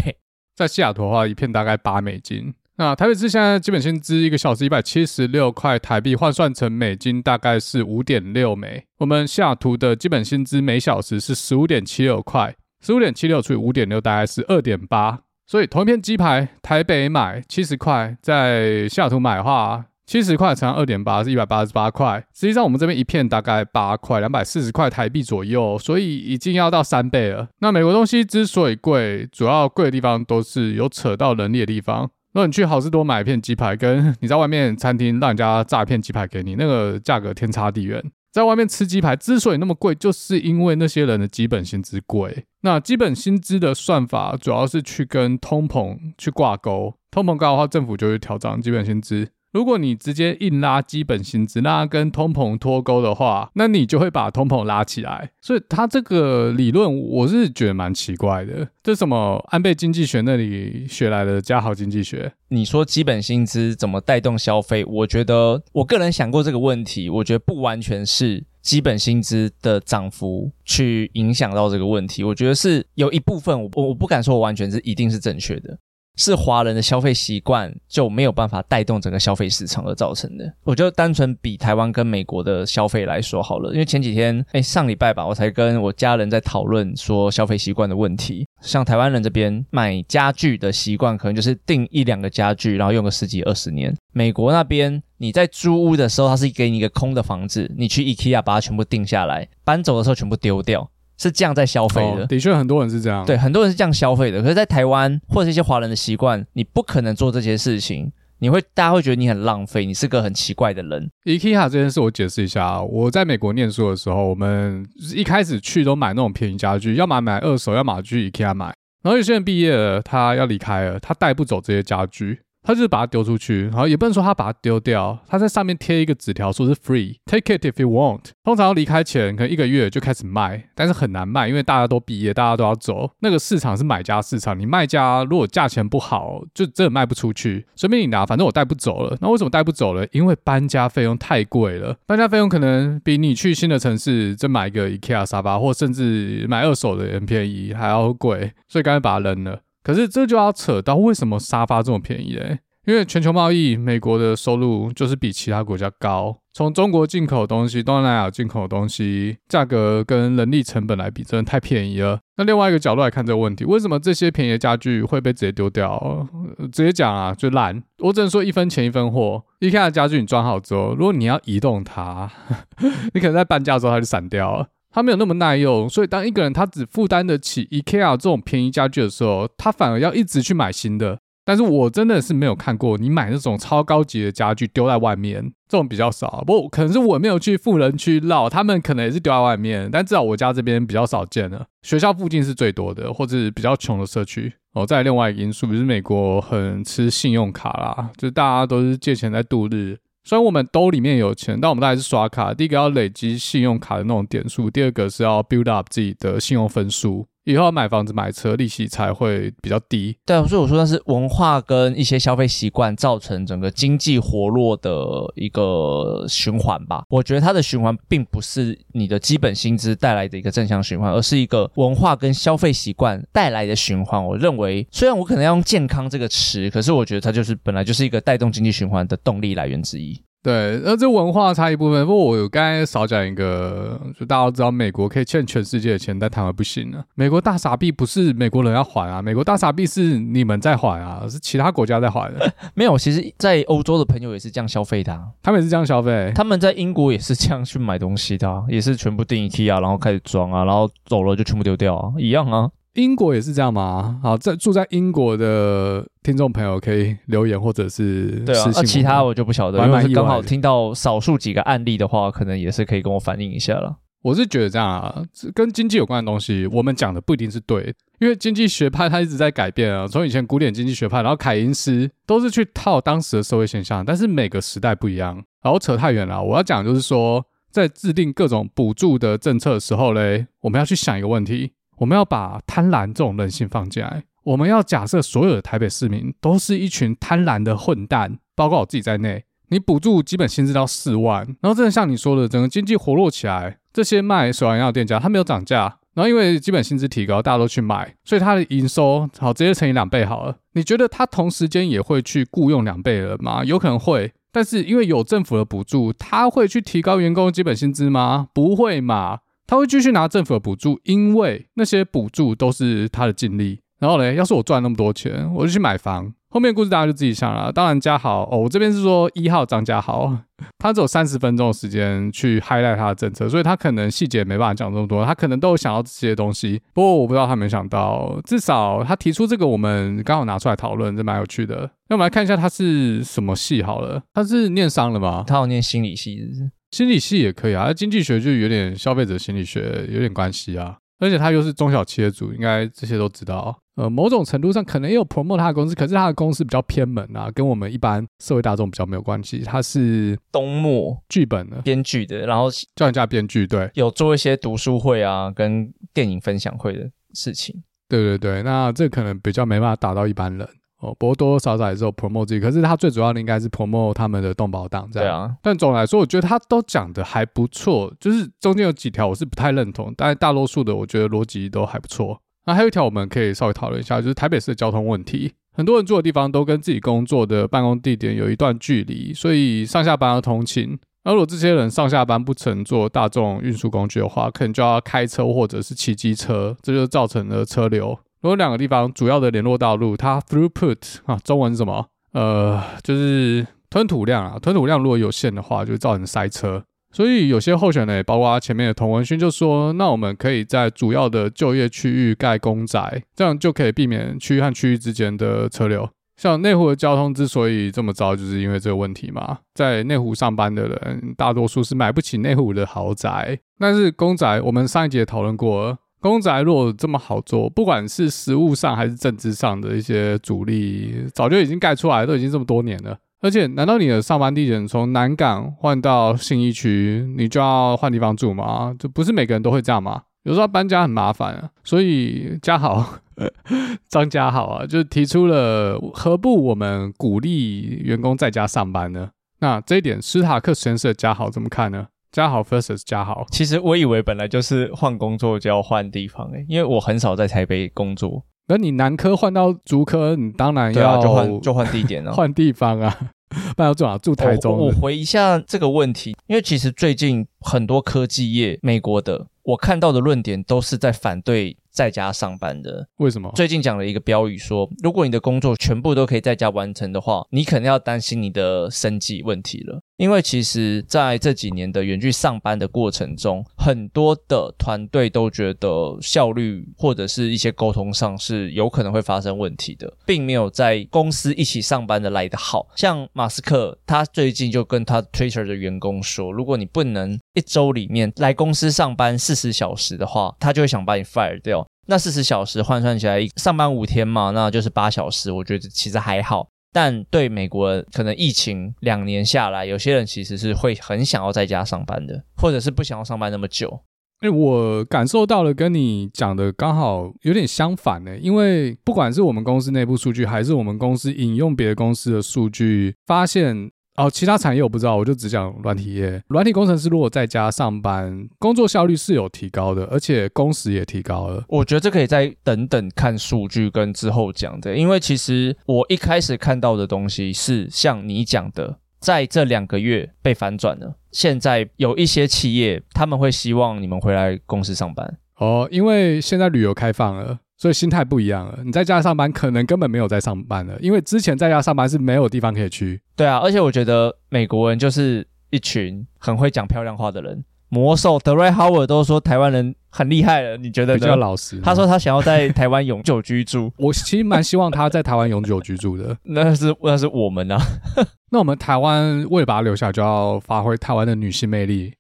[0.55, 2.55] 在西雅图的话，一片大概八美金。
[2.81, 8.85] 那台北市现在基本薪资一个小时一百七十六块台币，换算成美金大概是五点六美。
[8.99, 15.19] 我们西雅图的基本薪资每小时是十五点七六块，十五点七六除以五点六大概是二点八。
[15.45, 22.25] 所以同一片鸡排，台北买七十块，在西雅图买的话，七十块乘二点八是一百八十八块。
[22.33, 27.49] 实际上我们这边一片大概八块，两百四十块台币左右，所以已经要到三倍了。
[27.59, 32.09] 那美国东西之所以贵，主要贵的地方都是有扯到人力的地方。
[32.33, 38.03] 如果你去好市多买一片鸡排，跟 你在外面餐厅让人家炸一片鸡排给你，那个价格天差地远。
[38.31, 42.45] 在外面吃鸡排之所以那么贵，就是因为那些人的基本薪资贵。
[42.61, 49.31] 那基本薪资的算法主要是去跟通膨去挂钩，通膨高的话，政府就会调涨基本薪资。
[49.51, 55.31] 如果你直接硬拉基本薪资，那跟通膨脱钩的话，那你就会把通膨拉起来。
[55.41, 58.69] 所以他这个理论，我是觉得蛮奇怪的。
[58.83, 62.33] 这什么安倍经济学那里学来的加豪经济学？
[62.49, 64.85] 你说基本薪资怎么带动消费？
[64.85, 72.23] 我觉得我个人想过这个问题，我觉得不完全是基本薪资的涨幅去影响到这个问题。
[72.23, 75.79] 我觉得是有一部分，我我不敢说完全是一定是正确的。
[76.19, 80.53] 是华人的消费习惯就没有办法带动整个消费市场而造成的。
[80.65, 88.47] 我就单纯比台湾跟美国的消费来说好了，因为前几天，哎，上礼拜吧，我才跟我家人在讨论说消费习惯的问题。
[88.61, 93.97] 像台湾人这边买家具的习惯，可能就是订一两个家具，然后用个十几二十年。
[94.13, 100.91] 美国那边你在租屋的时候，它是给你一个空的房子，你去 IKEA 把它全部订下来，搬走的时候全部丢掉。
[101.19, 102.23] 是这样在消费的。
[102.23, 104.41] 哦，的确很多人是这样，对，很多人是这样消费的。
[104.41, 111.11] 可是，在台湾或者一些华人的习惯，你不可能做这些事情，你会大家会觉得你很浪费，你是个很奇怪的人。
[111.25, 118.75] IKEA 这件事我解释一下啊，我在美国念书的时候，我们一开始去都买那种便宜家具，要么买二手，要么去 IKEA 买。
[119.03, 122.41] 然后有些人毕业了，他要离开了，他带不走这些家具。
[122.63, 128.31] 他就是把它丢出去，然后也不能说他把它丢掉，他在上面贴一个纸条，说是 free，take it if you want。
[128.45, 133.11] 通常离开前可能一个月就开始卖，但是很难卖，因为大家都毕业，大家都要走。
[133.21, 137.67] 那个市场是买家市场，你卖家如果价钱不好，就真的卖不出去。
[137.75, 139.17] 随便你拿，反正我带不走了。
[139.21, 140.07] 那为什么带不走了？
[140.13, 149.61] 因为搬家费用太贵了，搬家费用可能比你去新的城市再买一个 IKEA 沙发，或甚至买二手的很便宜还要贵，所以干脆把它扔了。
[149.83, 152.59] 可是这就要扯到为什么沙发这么便宜嘞？
[152.87, 156.39] 因为全球贸易，美国的收入就是比其他国家高。
[156.55, 162.19] 从中国进口的东西、东南亚进口的东西，价格跟人力成本来比，真的太便宜了。
[162.39, 166.27] 那另外一个角度来看这个问题，为什么这些便宜的家具会被直接丢掉？
[166.73, 167.83] 直接讲啊，就烂。
[167.99, 169.45] 我只能说一分钱一分货。
[169.61, 172.31] IKEA 的家具你装好之后，如果你要移动它，
[173.13, 174.69] 你可能在搬家的时候它就散掉了。
[174.91, 181.19] 它没有那么耐用，所以当一个人他只负担得起 IKEA 这种便宜家具的时候，他反而要一直去买新的。
[181.45, 186.45] 但是我真的是没有看过你买那种超高级的家具丢在外面，这种比较少。
[186.47, 189.89] 不可能是我没有去富人区绕，他们可能也是丢在外面。
[189.91, 194.53] 但至少我家这边比较少见了，学校附近是最多的，或者是比较穷的社区。
[194.75, 199.97] 哦，再另外一个因素，就是美国很吃信用卡啦，就大家都是借钱在度日。
[200.29, 202.53] 虽然我们兜里面有钱，但我们都还是刷卡。
[202.53, 207.27] 第一个要累积信用卡的那种点数，第二个是要 build up 自己的信用分数。
[207.49, 210.15] 以后买房子买车利息才会比较低。
[210.27, 214.93] 对啊，所以我说那是文化跟一些消费习惯造成整个经济活络的
[215.35, 217.05] 一个循环吧。
[217.09, 224.23] 我觉得它的循环并不是你的基本薪资带来的一个正向循环，而是一个文化跟消费习惯带来的循环。
[224.23, 230.21] 我认为，虽然我可能要用健康这个词，可是我觉得它就是本来就是一个带动经济循环的动力来源之一。
[230.49, 237.05] 对，那这文化差异部分，不过我有刚才少讲一个，就大家都知道，美国可以欠全世界的钱，但台湾不行了。
[237.15, 242.51] 美国大傻逼不是美国人要还啊，美国大傻逼是你们在还啊，是其他国家在还的。
[242.73, 252.71] 没有，其实，在欧洲的朋友也是这样消费的啊，他们也是这样消费，他们在英国也是这样去买东西的啊，也是全部订一批啊，然后开始装啊，然后走了就全部丢掉啊，一样啊。
[252.99, 254.19] 英国也是这样吗？
[254.21, 263.99] 好，在住在英国的听众朋友可以留言或者是对啊，那其他我就不晓得，因为刚好听到少数几个案例的话，可能也是可以跟我反映一下了。
[264.23, 265.23] 我是觉得这样啊，
[265.55, 270.09] 跟经济有关的东西，我们讲的不一定是对，因为经济学派它一直在改变啊。
[270.09, 275.41] 从以前古典经济学派，然后凯因斯都是去套当时的社会现象，但是每个时代不一样。
[275.63, 281.71] 然后扯太远了，我要讲就是说，在制定各种补助的政策的时候嘞，我们要去想一个问题。
[281.99, 284.25] 我们要把贪婪这种人性放进来。
[284.45, 289.45] 我们要假设所有的台北市民都是一群贪婪的混蛋，包括我自己在内。
[289.69, 300.57] 你补助基本薪资到四万，然后真的像你说的，整个经济活络起来，这些卖手摇饮料店家他没有涨价，然后因为基本薪资提高，大家都去买，所以他的营收好直接乘以两倍好了。
[300.73, 303.63] 你觉得他同时间也会去雇佣两倍人吗？
[303.63, 308.49] 有可能会，但是因为有政府的补助，他会去提高员工基本薪资吗？
[308.55, 309.41] 不会嘛。
[309.69, 313.79] 他会继续拿政府的补助，因为那些补助都是他的尽力。
[314.01, 316.33] 然后嘞，要是我赚那么多钱，我就去买房。
[316.51, 317.71] 后面故事大家就自己想了。
[317.71, 320.35] 当然，嘉豪哦，我这边是说一号张嘉豪，
[320.79, 325.23] 他只有三十分钟的时间去 highlight 他的政策，所以他可能细节没办法讲这么多。
[325.27, 328.41] 他可能都有想到这些东西，不过我不知道他没想到。
[328.47, 331.91] 至少他提出这个，我们刚好拿出来讨论，这蛮有趣的。
[332.09, 334.23] 那我们来看一下他是什么系好了。
[334.33, 335.45] 他是念商的吗？
[335.47, 336.71] 他有念心理系是是？
[336.91, 343.79] 心理系也可以啊，经济学就有点消费者心理学有点关系啊，而且他又是中小企业主，应该这些都知道。
[343.97, 349.59] 呃，某种程度上可能也有 promote 他的公司，可是他的公司比较偏门啊，跟我们一般社会大众比较没有关系。
[349.59, 357.83] 他是东木剧本的编剧的，然后叫人家编剧，对，有做一些读书会啊，跟电影分享会的事情。
[358.09, 360.69] 对对对，那这可能比较没办法打到一般人
[361.01, 365.29] 哦，不过多多少少也是有 promote 自己，可是他最主要的应该是 promote 他们的动保党这样。
[365.29, 372.41] 对啊，但总来说，我觉得他都讲的还不错，就是中间有几条我是不太认同，但是大多数的我觉得逻辑都还不错。
[372.67, 375.53] 那还有一条我们可以稍微讨论一下，就是台北市的交通问题。
[375.73, 380.99] 很多人住的地方都跟自己工作的办公地点有一段距离，所以上下班要通勤。
[381.23, 388.19] 而如果这些人上下班不乘坐大众运输工具的话，可能就要开车或者是骑机车，这就造成了车流。
[388.41, 392.07] 如果两个地方主要的联络道路，它 throughput 啊，中文是什么？
[392.33, 396.85] 呃，就是吞吐量啊，吞吐量如果有限的话，就造成塞车。
[397.11, 406.09] 所以有些候选人，包括前面的童文勋，就说：“那我们可以在主要的就业区域盖公宅，这样就可以避免区域和区域之间的车流。
[406.37, 409.59] 像内湖的交通之所以这么糟，就是因为这个问题嘛。
[409.75, 413.59] 在内湖上班的人，大多数是买不起内湖的豪宅。
[413.79, 428.93] 但是公宅，我们上一节讨论过，公宅如果这么好做，不管是实物上还是政治上的一些阻力，早就已经盖出来，都已经这么多年了。”而且，难道你的上班地点从南港换到信义区，你就要换地方住吗？
[428.99, 430.23] 就不是每个人都会这样吗？
[430.43, 431.71] 有时候搬家很麻烦啊。
[431.85, 433.21] 所以嘉豪，
[434.11, 439.31] 张嘉豪啊，就提出了何不我们鼓励员工在家上班呢？
[439.61, 442.09] 那这一点，史塔克实验室的嘉豪怎么看呢？
[442.31, 448.45] 嘉豪 versus 嘉豪，其实我以为本来就是换工作就要换地方诶、欸，因为我很少在台北工作。
[448.69, 453.17] 那你南科换到竹科，你当然要、啊、就换就换地点了，换地方啊，
[453.75, 454.19] 不然要住哪？
[454.19, 454.77] 住台中。
[454.77, 461.79] 我，我回一下这个问题，因为其实最近很多科技业，美国的，我看到的论点都是在反对。
[461.91, 463.53] 在家上班的，为什么？
[463.55, 470.01] 最近讲了一个标语说，如果你的工作全部都可以在家完成的话，你可能要担心你的生计问题了。
[470.17, 482.89] 因为其实在这几年的远距上班的过程中，很多的团队都觉得效率或者是一些沟通上是有可能会发生问题的，并没有在公司一起上班的来的好。
[482.97, 491.87] 像马斯克，他最近就跟他 Twitter 的员工说，如果你不能一周里面来公司上班四十小时的话，他就会想把你 fire 掉。
[492.11, 495.53] 那四十小时换算起来，上班五天嘛，那就是八小时。
[495.53, 504.01] 我觉得其实还好，但对美国可能疫情两年下来，有些人其实是会很想要在家上班的，或者是不想要上班那么久。
[504.41, 513.91] 哎，我感受到了跟你讲的刚好有点相反呢，因为不管是我们公司内部数据，还是我们公司引用别的公司的数据，发现。
[514.19, 516.43] 哦，其他产业我不知道，我就只讲软体业。
[516.49, 521.65] 软体工程师如果在家上班，工作效率是有提高的，而且工时也提高了。
[521.69, 531.15] 我觉得这可以再等等看数据跟之后讲的，因为其实我一开始看到的东西是像你讲的，在这两个月被反转了。
[531.31, 535.39] 现在有一些企业他们会希望你们回来公司上班。
[535.59, 537.61] 哦，因为现在旅游开放了。
[537.79, 543.21] 所以心态不一样了，你在家上班可能根本没有在上班了，因为之前在家上班是没有地方可以去。
[543.37, 547.65] 对啊，而且我觉得美国人就是一群很会讲漂亮话的人。
[547.91, 551.21] 魔兽德瑞哈尔都说台湾人很厉害了，你觉得呢？
[551.21, 551.81] 比较老实。
[551.81, 556.37] 他说他想要在台湾永久居住， 我其实蛮希望他在台湾永久居住的。
[556.45, 557.79] 那是那是我们啊，
[558.53, 562.13] 那我们台湾为了把他留下，就要发挥台湾的女性魅力。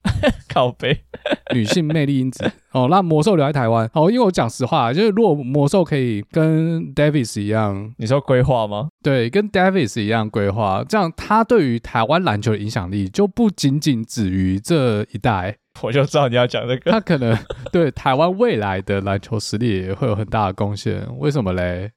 [0.52, 0.98] 靠背，
[1.54, 8.88] 女性魅力因子哦，那魔兽留在台湾哦，因为我讲实话，就是如果魔兽可以跟 Davis 一样，你说规划吗？
[9.02, 15.56] 对，跟 Davis 一样规划，这样他对于台湾篮球的影响力就不仅仅止于这一代。
[15.80, 17.36] 我就知道你要讲这个，他可能
[17.70, 21.06] 对台湾未来的篮球实力也会有很大的贡献。
[21.18, 21.92] 为什么嘞？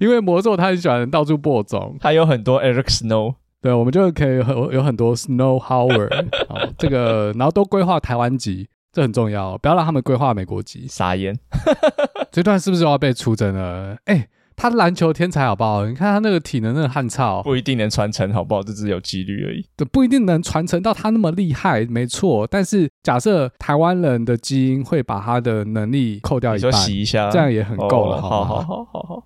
[0.00, 3.34] 因为魔兽他很喜欢到处播种，他有很多 Eric Snow。
[3.66, 6.26] 对，我们就可以有有很多 Snow Howard，
[6.78, 10.86] 这个然后都规划台湾籍，这很重要，不要让他们规划美国籍。
[10.88, 11.36] 傻眼，
[12.30, 13.96] 这段是不是要被出征了？
[14.04, 14.28] 哎。
[14.56, 15.84] 他篮球天才好不好？
[15.84, 18.62] 你看他那个体能，那个汉超，不一定能传承好不好？
[18.62, 19.64] 这只是有几率而已。
[19.76, 22.46] 对，不一定能传承到他那么厉害，没错。
[22.46, 28.20] 但是假设台湾人的基因会把他的能力扣掉一半，洗一下，这样也很够了。
[28.20, 29.22] 好好好好好好，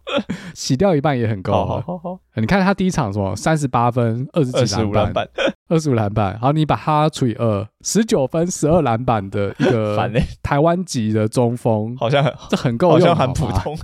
[0.55, 1.59] 洗掉一半也很够了。
[1.59, 3.35] 好好好，你看他第一场什么？
[3.37, 5.29] 三十八分，二十几篮板，
[5.69, 6.39] 二十五篮板。
[6.41, 9.97] 好，你把它除以二，十九分，十二篮板的一个
[10.43, 13.79] 台湾籍的中锋，好像很这很够用，好像很普通。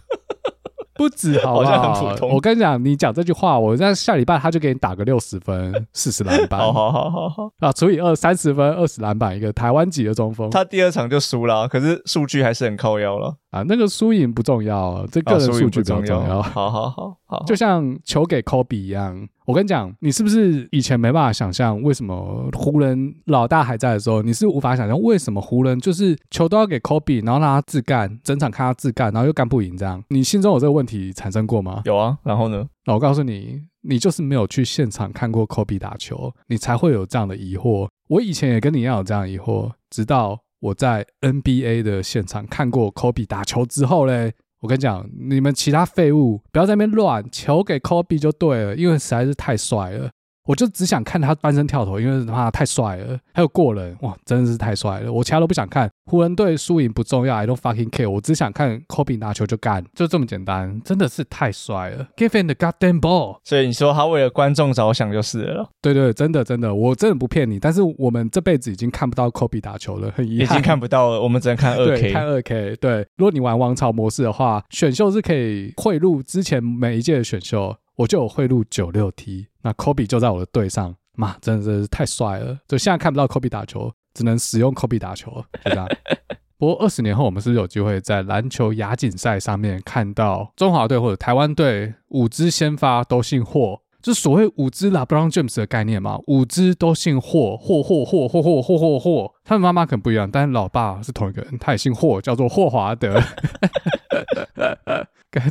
[0.97, 1.64] 不止，好不好？
[1.64, 2.30] 好像很普通。
[2.30, 6.61] 我跟你讲，你讲这句话，我在下礼拜他就给你打个六十分，四十篮板。
[6.61, 10.51] 好好好好好啊，除以二，三十分，二十篮板，一个台湾籍的中锋。
[10.51, 13.34] 他第二场就输了，可是数据还是很靠腰了。
[13.51, 16.42] 啊，那个输赢不重要，这个人数据比较重要。
[16.42, 19.28] 好好好好，就像球给科比一样。
[19.47, 30.03] 我跟你讲，你是不是以前没办法想象为什么湖人老大还在的时候，你是无法想象为什么湖人就是球都要给科比，然后让他自干，整场看他自干，然后又干不赢这样？
[30.09, 31.82] 你心中有这个问题产生过吗？
[31.84, 32.66] 有啊，然后呢？
[32.86, 37.88] 那我告诉你，你就是没有去现场看过科比打球，你才会有这样的疑惑。
[38.09, 44.32] 我以前也跟你一样有这样的疑惑，直到我在 NBA 的现场看过科比打球之后嘞。
[44.66, 50.10] 我跟你讲，你们其他废物不要在那边乱，球给科比就对了，因为实在是太帅了。
[50.47, 55.12] 我就只想看他翻身跳投，因为他太帅了，还有过人，哇，真的是太帅了。
[55.12, 58.09] 我其他都不想看，湖人队输赢不重要，I don't fucking care。
[58.09, 62.09] 我只想看科比拿球就干，就这么简单，真的是太帅了。
[62.16, 63.38] Give him the goddamn ball。
[63.44, 65.68] 所以你说他为了观众着想就是了。
[65.82, 67.59] 对对，真的真的，我真的不骗你。
[67.59, 71.20] 但是我们这辈子已经看不到科比打球了，很遗憾，已经看不到了。
[71.20, 72.76] 我们只能看二 K，看二 K。
[72.76, 80.94] 对，如果你玩王朝模式的话，选秀是可以汇入之前每一届的选秀，我就有汇入九六 T，那 Kobe 就在我的队上。
[81.18, 82.59] 妈，真的是太帅了！
[82.68, 85.30] 就现在看不到 Kobe 打球，只能使用 Kobe 打球，
[85.64, 85.88] 就这样。
[86.59, 93.80] 不过二十年后，我们是不是有机会在篮球亚锦赛上面看到中华队或者台湾队五支先发都姓霍？
[94.03, 99.32] 就所谓五支 LeBron James 的概念嘛，五支都姓霍，霍霍霍霍霍霍霍霍。
[99.42, 103.18] 他们妈妈可能不一样，但是老爸是同一个人，他也姓霍，叫做霍华德。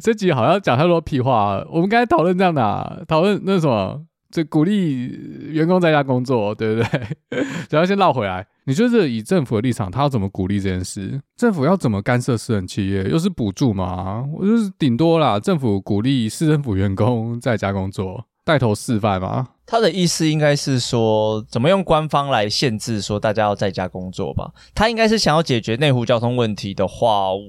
[0.02, 4.06] 这集好像讲太多屁话，我们刚才讨论这样的、啊，讨论那什么。
[4.32, 5.08] 这鼓励
[5.54, 7.08] 员工在家工作，对不对？
[7.72, 11.22] 然后先绕回来，你就是以政府的立场，他要怎么鼓励这件事？
[11.38, 13.04] 政府要怎么干涉私人企业？
[13.06, 14.26] 又是补助嘛？
[14.34, 19.50] 我就是顶多啦，政府鼓励市政府员工在家工作，带头示范吗。
[19.68, 24.52] 他的意思应该是说，怎么用官方来限制说大家要在家工作吧？
[24.76, 27.42] 他应该是想要解决内湖交通问题的话，我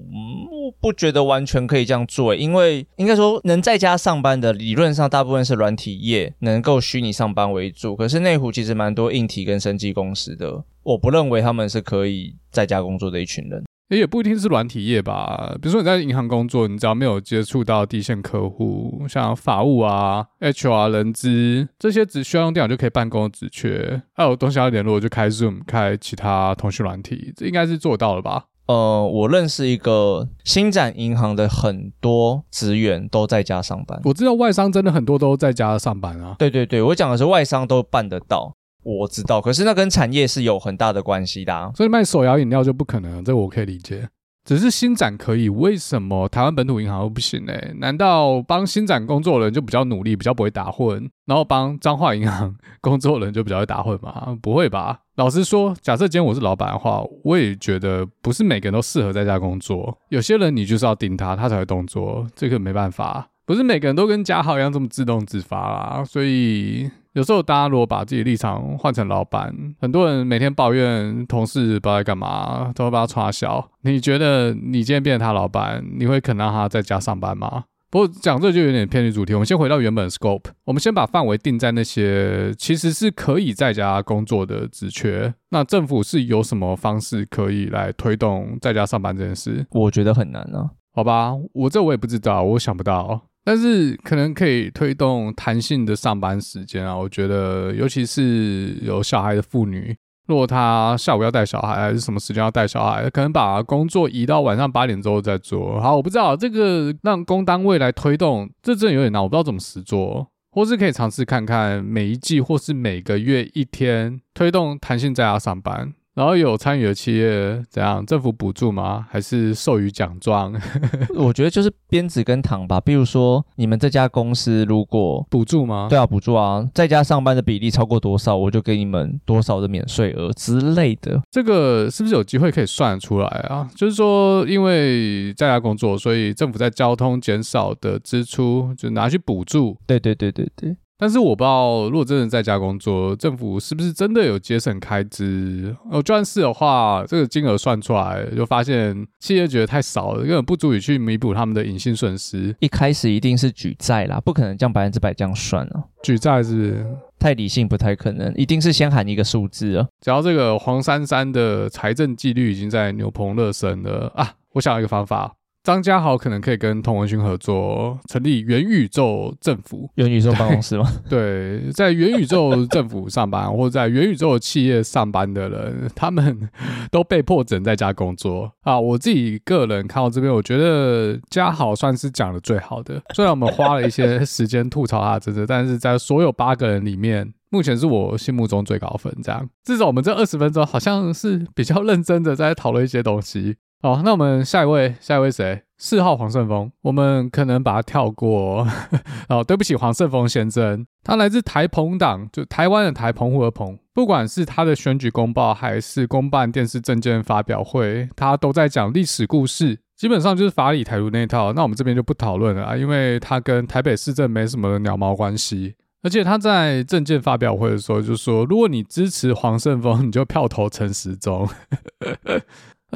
[0.80, 13.62] 不觉得完全可以这样做，因为应该说能在家上班的理论上大部分是软体业能够虚拟上班为主，可是内湖其实蛮多硬体跟生技公司的，我不认为他们是可以在家工作的一群人。
[13.88, 28.46] 也不一定是软体业吧，比如说你在银行工作，你只要没有接触到第一线客户，像法务啊、HR、人资这些，只需要用电脑就可以办公的职缺，还有东西要联络就开 Zoom、开其他通讯软体，这应该是做到了吧？
[28.66, 36.34] 呃，我认识一个星展银行的很多职员都在家上班，我知道外商真的很多都在家上班啊。
[36.36, 38.56] 对对对，我讲的是外商都办得到。
[38.86, 44.08] 我知道，可是那跟产业是有很大的关系的，所以卖手摇饮料就不可能，这我可以理解。
[44.44, 47.52] 只是新展可以，为什么台湾本土银行都不行呢？
[47.80, 54.38] 难道帮新展工作的人就比较努力，比较不会打混，然后帮彰化银行工作的人就比较会打混吗？
[54.40, 55.00] 不会吧？
[55.16, 59.98] 老实说，假设今天我是老板的话，我也觉得不是每个人都适合在家工作。
[60.10, 66.88] 有些人你就是要盯他，他才会动作，这个没办法，不是每个人都跟嘉豪一样这么自动自发啦，所以。
[67.16, 69.50] 有时候，大家如果把自己的立场换成老板，
[69.80, 73.70] 很多人每天抱怨同事不知道干嘛，都会把他嘲笑。
[73.80, 77.64] 你觉得你今天变成他老板，你会肯让他在家上班吗？
[77.88, 79.32] 不过讲这就有点偏离主题。
[79.32, 85.32] 我们先回到原本的 scope，我们先把范围定在那些其实是可以在家工作的职缺。
[85.48, 89.64] 那政府是有什么方式可以来推动在家上班这件事？
[89.70, 90.70] 我觉得很难呢、啊。
[90.92, 93.22] 好吧，我这我也不知道，我想不到。
[93.46, 105.80] 但是可能可以推动弹性的上班时间啊，我觉得，尤其是有小孩的妇女，如果她下午要带小孩，还是什么时间要带小孩，可能把工作移到晚上八点之后再做。
[105.80, 115.94] 好，我不知道这个让工单位来推动，这真的有点难，我不知道怎么实做，或是可以尝试看看每一季或是每个月一天推动弹性在家上班。
[116.16, 118.04] 然后有参与的企业怎样？
[118.06, 119.06] 政府补助吗？
[119.10, 120.50] 还是授予奖状？
[121.14, 122.80] 我觉得就是鞭子跟糖吧。
[122.80, 125.88] 比如说，你们这家公司如果补助吗？
[125.90, 131.20] 对啊，补助啊，在家上班的比例超过多少，我就给你们多少的免税额之类的。
[131.30, 133.68] 这个是不是有机会可以算得出来啊？
[133.76, 139.76] 就是说，因为在家工作，所以政府在交通减少的支出就拿去补助。
[139.86, 140.76] 对对对对对。
[140.98, 145.76] 但是我不知道，如果真的在家工作，政府是不是真的有节省开支？
[145.90, 152.56] 哦，就算是的话，这个金额算出来，就发现企业觉得太少了，根本不足以去弥补他们的隐性损失。
[152.60, 155.84] 一开始一定是举债啦，不可能这样百分之百这样算啊。
[156.02, 156.86] 举债是
[157.18, 159.86] 太理性，不太可能，一定是先喊一个数字啊。
[160.00, 165.35] 只要这个黄珊珊的财政纪律已经在牛棚热身了啊，我想到一个方法。
[165.66, 169.90] 张家豪可能可以跟童文勋合作，成立元宇宙政府。
[169.96, 170.88] 元宇宙办公室吗？
[171.10, 176.48] 对，在元宇宙政府上班， 或者在元宇宙企业上班的人，他们
[176.92, 178.78] 都被迫只能在家工作啊。
[178.78, 183.02] 我自己个人看到这边，我觉得家豪算是讲的最好的。
[183.12, 189.12] 虽然我们花了一些时间吐槽他，真的，但是在所有八个人里面，目前是我心目中最高分。
[189.20, 193.56] 这样，至少我们这二十分钟好像是比较认真的在讨论一些东西。
[193.82, 195.62] 好，那我们下一位，下一位谁？
[195.78, 198.66] 四号黄胜峰，我们可能把他跳过。
[199.28, 203.78] 哦，对不起，黄胜峰先生，他来自台澎党，就台湾的台澎湖的澎。
[203.92, 211.52] 不管是他的选举公报，还是公办电视政见发表会，他都在讲历史故事，基本上就是法理台独那一套。
[211.52, 215.74] 那我们这边就不讨论了啊，因为他跟台北市政没什么鸟毛关系。
[216.02, 221.48] 而且他在政见发表会的时候就说，如果你支持黄胜峰，你就票投陈时中。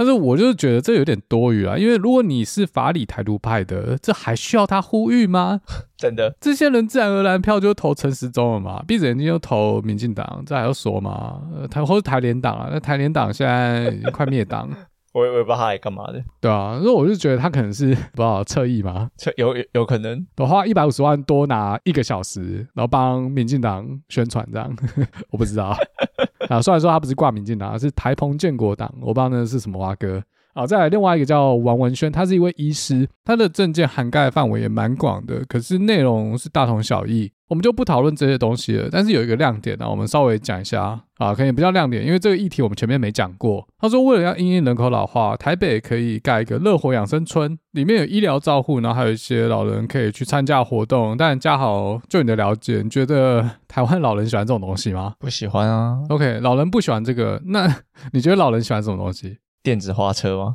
[0.00, 5.60] 但是我就是觉得这有点多余啊，因为如果你是法理台独派的，这还需要他呼吁吗？
[5.98, 11.42] 真的，这些人自然而然票就投陈时中了嘛，闭着眼睛就投民进党，这还要说吗？
[11.54, 14.70] 呃，台或是台联党啊，那台联党现在已经快灭党。
[15.12, 24.74] 我也我也不知道他来干嘛的，对啊，所以我就觉得他可能是不知道侧翼嘛，有有有可能，我花一百五十万多拿一个小时，然后帮民进党宣传这样，
[25.30, 25.76] 我不知道
[26.50, 26.60] 啊。
[26.60, 30.22] 虽然说他不是挂民进党，是台澎建国党，我不知道那是什么蛙哥。
[30.52, 38.88] 好，再来另外一个叫王文轩，他是一位医师，他的证件涵盖范围也蛮广的，可是内容是大同小异，我们就不讨论这些东西了。
[38.90, 43.66] 但是有一个亮点呢，我们稍微讲一下啊，可以不叫亮点，因为这个议题我们前面没讲过。
[43.76, 51.16] 他说，为了要因应人口老化，台北可以盖一个乐活养生村，里面有医疗照护，然后还有一些老人可以去参加活动。
[51.16, 55.14] 但家豪，就你的了解，你觉得台湾老人喜欢这种东西吗？
[55.18, 55.98] 不喜欢啊。
[56.08, 57.66] OK，老人不喜欢这个，那
[58.12, 59.38] 你觉得老人喜欢什么东西？
[59.62, 60.54] 电子花车吗？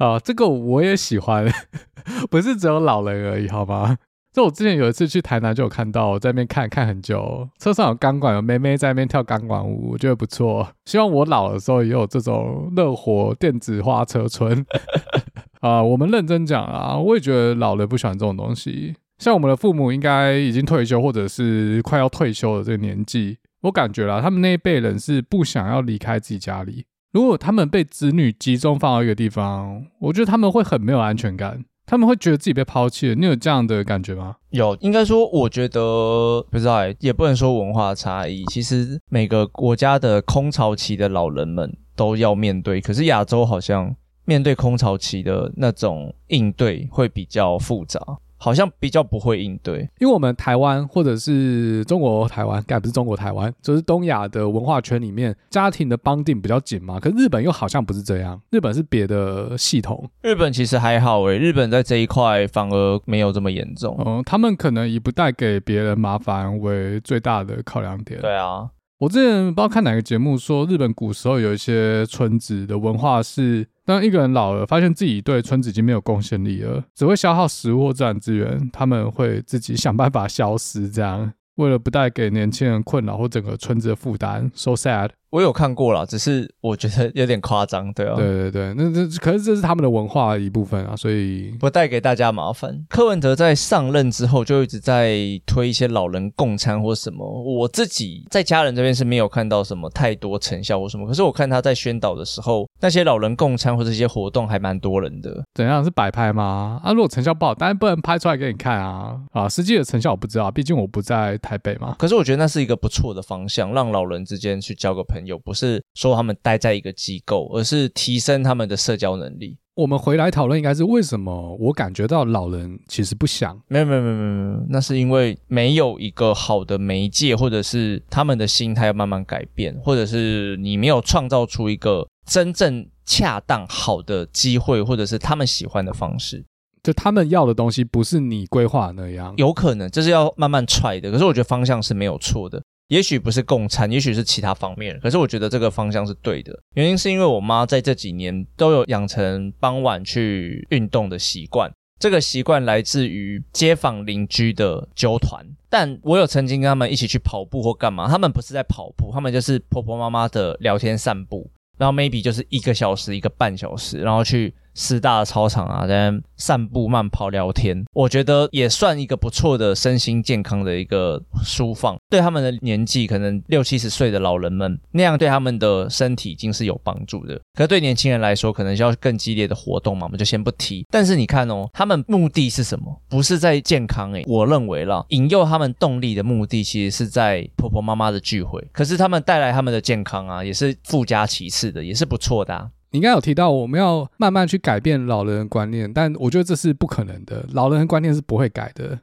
[0.00, 1.46] 啊， 这个我也喜欢，
[2.30, 3.98] 不是只有老人而已，好吗？
[4.32, 10.68] 就我之前有一次去台南，就有看到在那边看看很久，车上有钢管，有妹妹在那边跳钢管舞，我觉得不错。
[10.84, 14.64] 希望我老的时候也有这种乐活电子花车村。
[15.60, 18.94] 啊，我们认真讲啊，我也觉得老人不喜欢这种东西。
[19.18, 26.86] 像我们的父母应该已经退休，或者是快要退休的这个年纪，我感觉啦，他们那一辈人是不想要离开自己家里。
[27.10, 33.14] 如果他们被子女集中放到一个地方，我觉得他们会很没有安全感，他们会觉得自己被抛弃了。
[33.14, 34.36] 你有这样的感觉吗？
[34.50, 38.44] 有，应该说，我觉得不知道，也不能说文化差异。
[38.50, 47.98] 其实每个国家的空巢期的老人们都要面对，可是亚洲好像面对空巢期的那种应对会比较复杂。
[48.38, 56.98] 好像比较不会应对，因为我们台湾或者是中国台湾，该不是中国台湾，就是东亚的文化圈里面，家庭的 bonding 比较紧嘛。
[57.00, 60.08] 可是日本又好像不是这样，日本是别的系统。
[60.22, 64.00] 日本其实还好诶，日本在这一块反而没有这么严重。
[64.06, 68.20] 嗯，他们可能以不带给别人麻烦为最大的考量点。
[68.20, 68.70] 对啊。
[68.98, 84.50] 我之前不知道看哪个节目说，日本古时候有一些村子的文化是，当一个人老了，发现自己对村子已经没有贡献力了，只会消耗食物或自然资源，他们会自己想办法消失，这样为了不带给年轻人困扰或整个村子的负担。
[84.54, 85.12] So sad。
[85.30, 92.84] 我有看过啦，只是我觉得有点夸张，对啊，对对对，那这可是这是他们的文化的一部分啊，所以不带给大家麻烦。
[92.88, 105.44] 柯文哲在上任之后就一直在推一些老人共餐或什么，我自己在家人这边是没有看到什么太多成效或什么，可是我看他在宣导的时候，那些老人共餐或这些活动还蛮多人的。
[105.54, 106.80] 怎样是摆拍吗？
[106.82, 109.48] 啊，如果成效不好，当然不能拍出来给你看啊啊！
[109.48, 111.94] 实际的成效我不知道，毕竟我不在台北嘛。
[111.98, 115.28] 可是我觉得那是一个不错的方向，让老人之间去交个朋友。
[115.28, 119.58] 有不是说他们待在一个机构，而是提升他们的社交能力。
[119.74, 121.54] 我们回来讨论应该是为什么？
[121.60, 136.42] 我感觉到老人其实不想，没有没有没有没有，那是因为没有一个好的媒介，或者是他们的心态要慢慢改变，或者是你没有创造出一个真正恰当好的机会，或者是他们喜欢的方式。
[136.82, 141.10] 就他们要的东西不是你规划那样，有可能这是要慢慢踹的。
[141.10, 142.62] 可是我觉得方向是没有错的。
[142.88, 144.98] 也许不是共餐，也许是其他方面。
[145.00, 151.70] 可是我觉得这个方向是对的，原因是因为我妈在这几年都有养成傍晚去运动的习惯。
[152.00, 171.96] 这个习惯来自于街坊邻居的纠团，但我有曾经跟他们一起去跑步或干嘛，他们不是在跑步，他们就是婆婆妈妈的聊天散步，然后 maybe 就是一个小时一个半小时，然后去师大的操场啊，在散步、慢跑、聊天，我觉得也算一个不错的身心健康的一个舒放。
[172.08, 177.34] 对他们的年纪，可能六七十岁的老人们，那样对他们的身体已经是有帮助的。
[177.54, 180.86] 可是对年轻人来说，可能需要更激烈的活动嘛，我们就先不提。
[180.92, 183.02] 但是你看哦，他们目的是什么？
[183.08, 188.64] 不是在健康诶，我认为啦，引诱他们动力的目的，其实是在婆婆妈妈的聚会。
[188.72, 192.68] 可是他们带来他们的健康啊，也是附加其次的，也是不错的啊。
[192.90, 197.44] 你应该有提到，我们要慢慢去改变老人的观念，但我觉得这是不可能的。
[197.52, 198.98] 老人的观念是不会改的，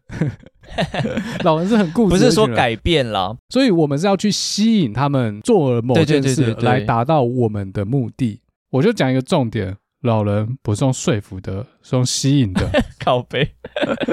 [1.46, 8.42] 老人是很固执，不是说改变了，所以我们是要去吸引他们做某件事来达到我们的目的。
[8.72, 12.68] 我就讲一个重点：老人不是用说服的，是用吸引的。
[13.00, 13.52] 靠背，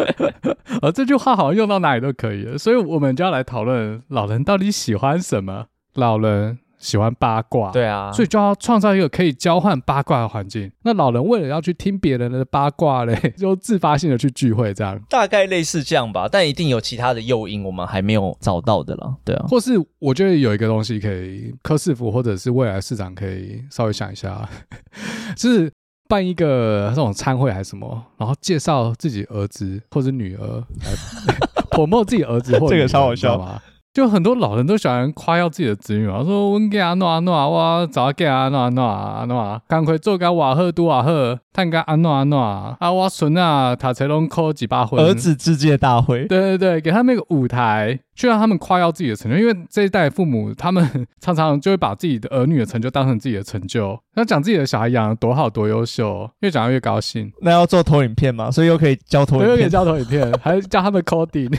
[0.83, 5.69] 而这句话好像用到哪里都可以了，所以我们就要来讨论老人到底喜欢什么。
[5.95, 6.59] 老人。
[6.83, 10.71] 喜欢八卦，对啊，所以就要创造一个可以交换八卦的环境。
[10.83, 16.29] 那老人为了要去听别人的八卦嘞， 就自发性的去聚会，这样大概类似这样吧。
[16.31, 19.15] 但一定有其他的诱因，我们还没有找到的了。
[19.25, 24.49] 对啊，或是我觉得有一个东西可以，柯市府或者是未来市长可以稍微想一下，
[25.39, 25.73] 就是
[26.09, 31.33] 办一个这种餐会还是什么，然后介绍自己儿子或者女儿来
[31.71, 33.63] promote 自己儿子或者，这个超好笑吗？
[33.93, 57.31] 就很多老人都喜欢夸耀自己的子女嘛，说温给阿诺阿诺啊，我早给阿诺阿诺阿诺啊，赶快做个瓦赫都瓦赫，探个阿诺阿诺啊，啊我孙啊，塔才能扣几把婚，儿子之界大会，对对对，给他们一个舞台，去让他们夸耀自己的成就，因为这一代父母他们常常就会把自己的儿女的成就当成自己的成就，那讲自己的小孩养得多好多优秀，越讲越高兴。
[57.43, 58.51] 那要做投影片嘛？
[58.51, 61.55] 所以又可以教投影片，又可以教投影片，还教他们 coding。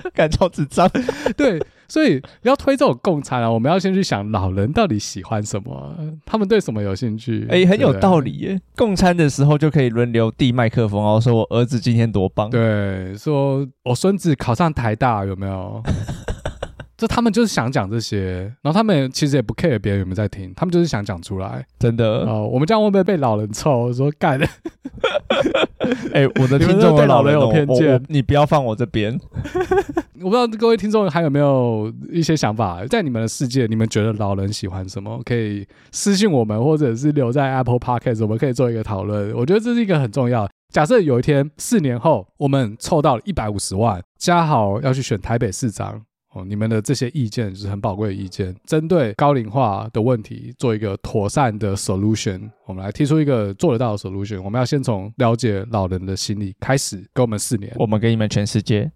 [0.14, 0.90] 感超智障，
[1.36, 7.46] 对，所以要推这种共餐啊，我们要先去想老人到底喜欢什么，他们对什么有兴趣？
[7.48, 8.60] 哎、欸，很有道理耶。
[8.76, 15.82] 共餐的时候就可以轮流递麦克风，然后说我儿子今天多棒，对，说我孙子考上台大有没有？
[16.98, 22.46] 这他们就是想讲这些，然后他们其实也不 care 别人有没有在听，他们就是想讲出来，真的哦。
[22.52, 23.92] 我们这样会不会被老人臭？
[23.92, 24.44] 说干的？
[26.12, 29.16] 哎、欸，我的听众对老人有偏见，你不要放我这边。
[30.20, 35.20] 我不知道各位听众还有没有一些想法，在你们的世界，你们觉得老人喜欢什么？
[35.24, 39.32] 可以私信我们，或者是留在 Apple Podcast，我们可以做一个讨论。
[39.36, 40.50] 我觉得这是一个很重要。
[40.74, 46.02] 假设有一天四年后，我们凑到了一百五十万，嘉豪要去选台北市长。
[46.34, 52.50] 哦，你们的这些意见就是很宝贵的意见，针对高龄化的问题做一个妥善的 solution。
[52.66, 54.42] 我们来提出一个做得到的 solution。
[54.42, 58.92] 我们要先从了解老人的心理开始，给我们四年，我们给你们全世界，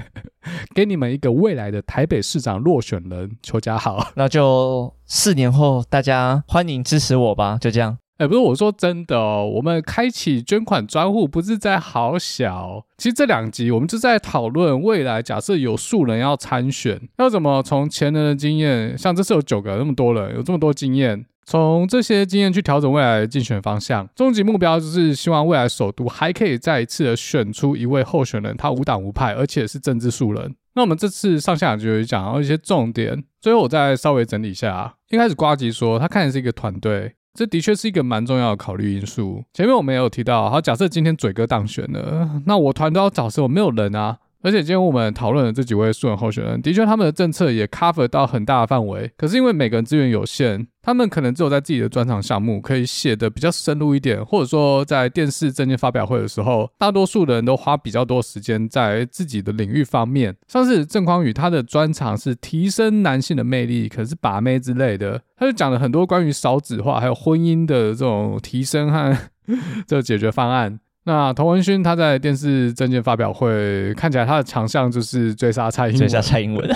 [0.74, 4.06] 给你们一个未来的台北市长落选人邱家豪。
[4.14, 7.96] 那就四年后大家欢迎支持我吧，就这样。
[8.18, 12.84] 哎，不是我说真的哦，我们开启捐款专户不是在好小。
[12.96, 24.08] 其实这两集我们就在讨论未来，假设有数人要参选，要怎么从前人的经验，像这次有九个那么多人，有这么多经验，从这些经验去调整未来的竞选方向。
[24.16, 30.56] 终极目标就是希望未来首都还可以再一次的选出一位候选人，他无党无派，而且是政治素人。
[30.74, 34.96] 那我们这次上下就有讲到一些重点，最后我再稍微整理一下。
[35.10, 37.14] 一开始呱吉说他看的是一个团队。
[37.34, 39.44] 这的确是一个蛮重要的考虑因素。
[39.52, 43.40] 前面我们也有提到，好，假设今天嘴哥当选了，那我团都要找谁？
[43.42, 44.18] 我没有人啊。
[44.42, 49.10] 而且今天我们讨论的这几位素人候选人，的确他们的政策也 cover 到很大的范围。
[49.16, 60.36] 可是因为每个人资源有限，他们可能只有在自己的专长项目可以写的比较深入一点，或者说在电视政见发表会的时候，大多数人都花比较多时间在自己的领域方面。
[60.46, 69.18] 像是郑匡宇，他的专长是提升男性的魅力，可是把妹之类的，他就讲了很多关于少子化还有婚姻的这种提升和
[69.84, 70.78] 这解决方案。
[71.08, 76.68] 那童文勋他在电视证件发表会看起来他的强项就是追杀蔡英文，追杀蔡英文。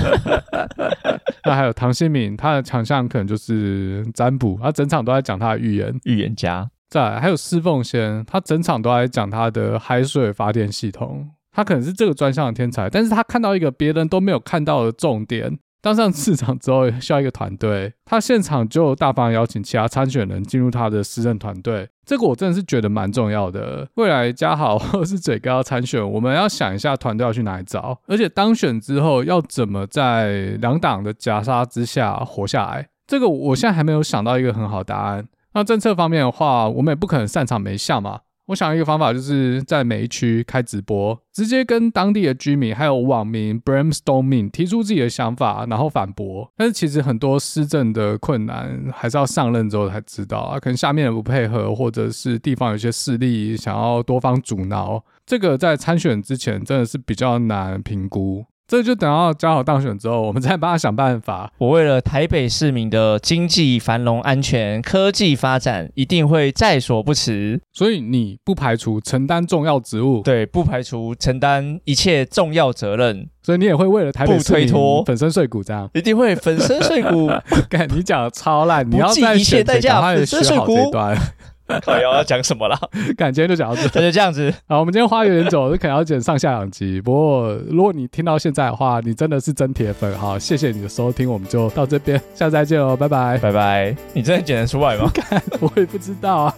[1.45, 6.67] 那还有唐新敏，他的强项可能就是占卜，他整场都在讲他的预言，预言家。
[6.89, 15.59] 再来还有施凤仙，他整场都在讲他的海水发电系统，他可能是这个专项的天才，但是他看到一个别人都没有看到的重点。
[15.83, 17.93] 当上市长之后，需要一个团队。
[18.05, 23.89] 他现场就大方邀请其他参选人进入他的施政团队，这个我真的是觉得蛮重要的。
[23.97, 32.89] 未来嘉豪或者是嘴哥要参选，我们要想一下团队要去哪里找，而且当选之后要怎么在两党的夹杀之下活下来。
[33.09, 35.27] 这个我现在还没有想到一个很好答案。
[35.55, 38.21] 那政策方面的话，我们也不可能擅长每项嘛。
[38.53, 46.53] 我想一个方法就是在每一区开直播，直接跟当地的居民还有网民 brainstorming 提出自己的想法，然后反驳。
[46.55, 58.45] 但是其实很多施政的困难还是要上任之后才知道啊，可能下面人不配合，或者是地方有些势力想要多方阻挠，这个在参选之前真的是比较难评估。
[58.73, 61.53] 这就等到嘉豪当选之后，我们再帮他想办法。
[61.59, 67.61] 我为了台北市民的经济繁荣、安全、科技发展，一定会在所不辞。
[67.71, 73.29] 所以你不排除承担重要职务，对，不排除承担一切重要责任。
[73.43, 74.69] 所以你也会为了台北市民
[75.05, 77.31] 粉身碎骨，这样一定会粉身碎骨。
[77.69, 80.91] 干，你讲的超烂，你要在一切代价粉身碎骨。
[81.85, 82.79] 靠，要讲什么了？
[83.17, 84.53] 感觉就讲到这，那就这样子。
[84.69, 87.01] 好，我们今天花有点久，就可能要剪上下两集。
[87.01, 90.17] 不过，如果你听到现在的话，你真的是真铁粉。
[90.19, 93.95] 好，谢谢你的收听，我们就到这边，下次再见哦，拜拜，拜拜。
[94.13, 95.11] 你真的剪得出来吗？
[95.61, 96.55] 我也不知道啊。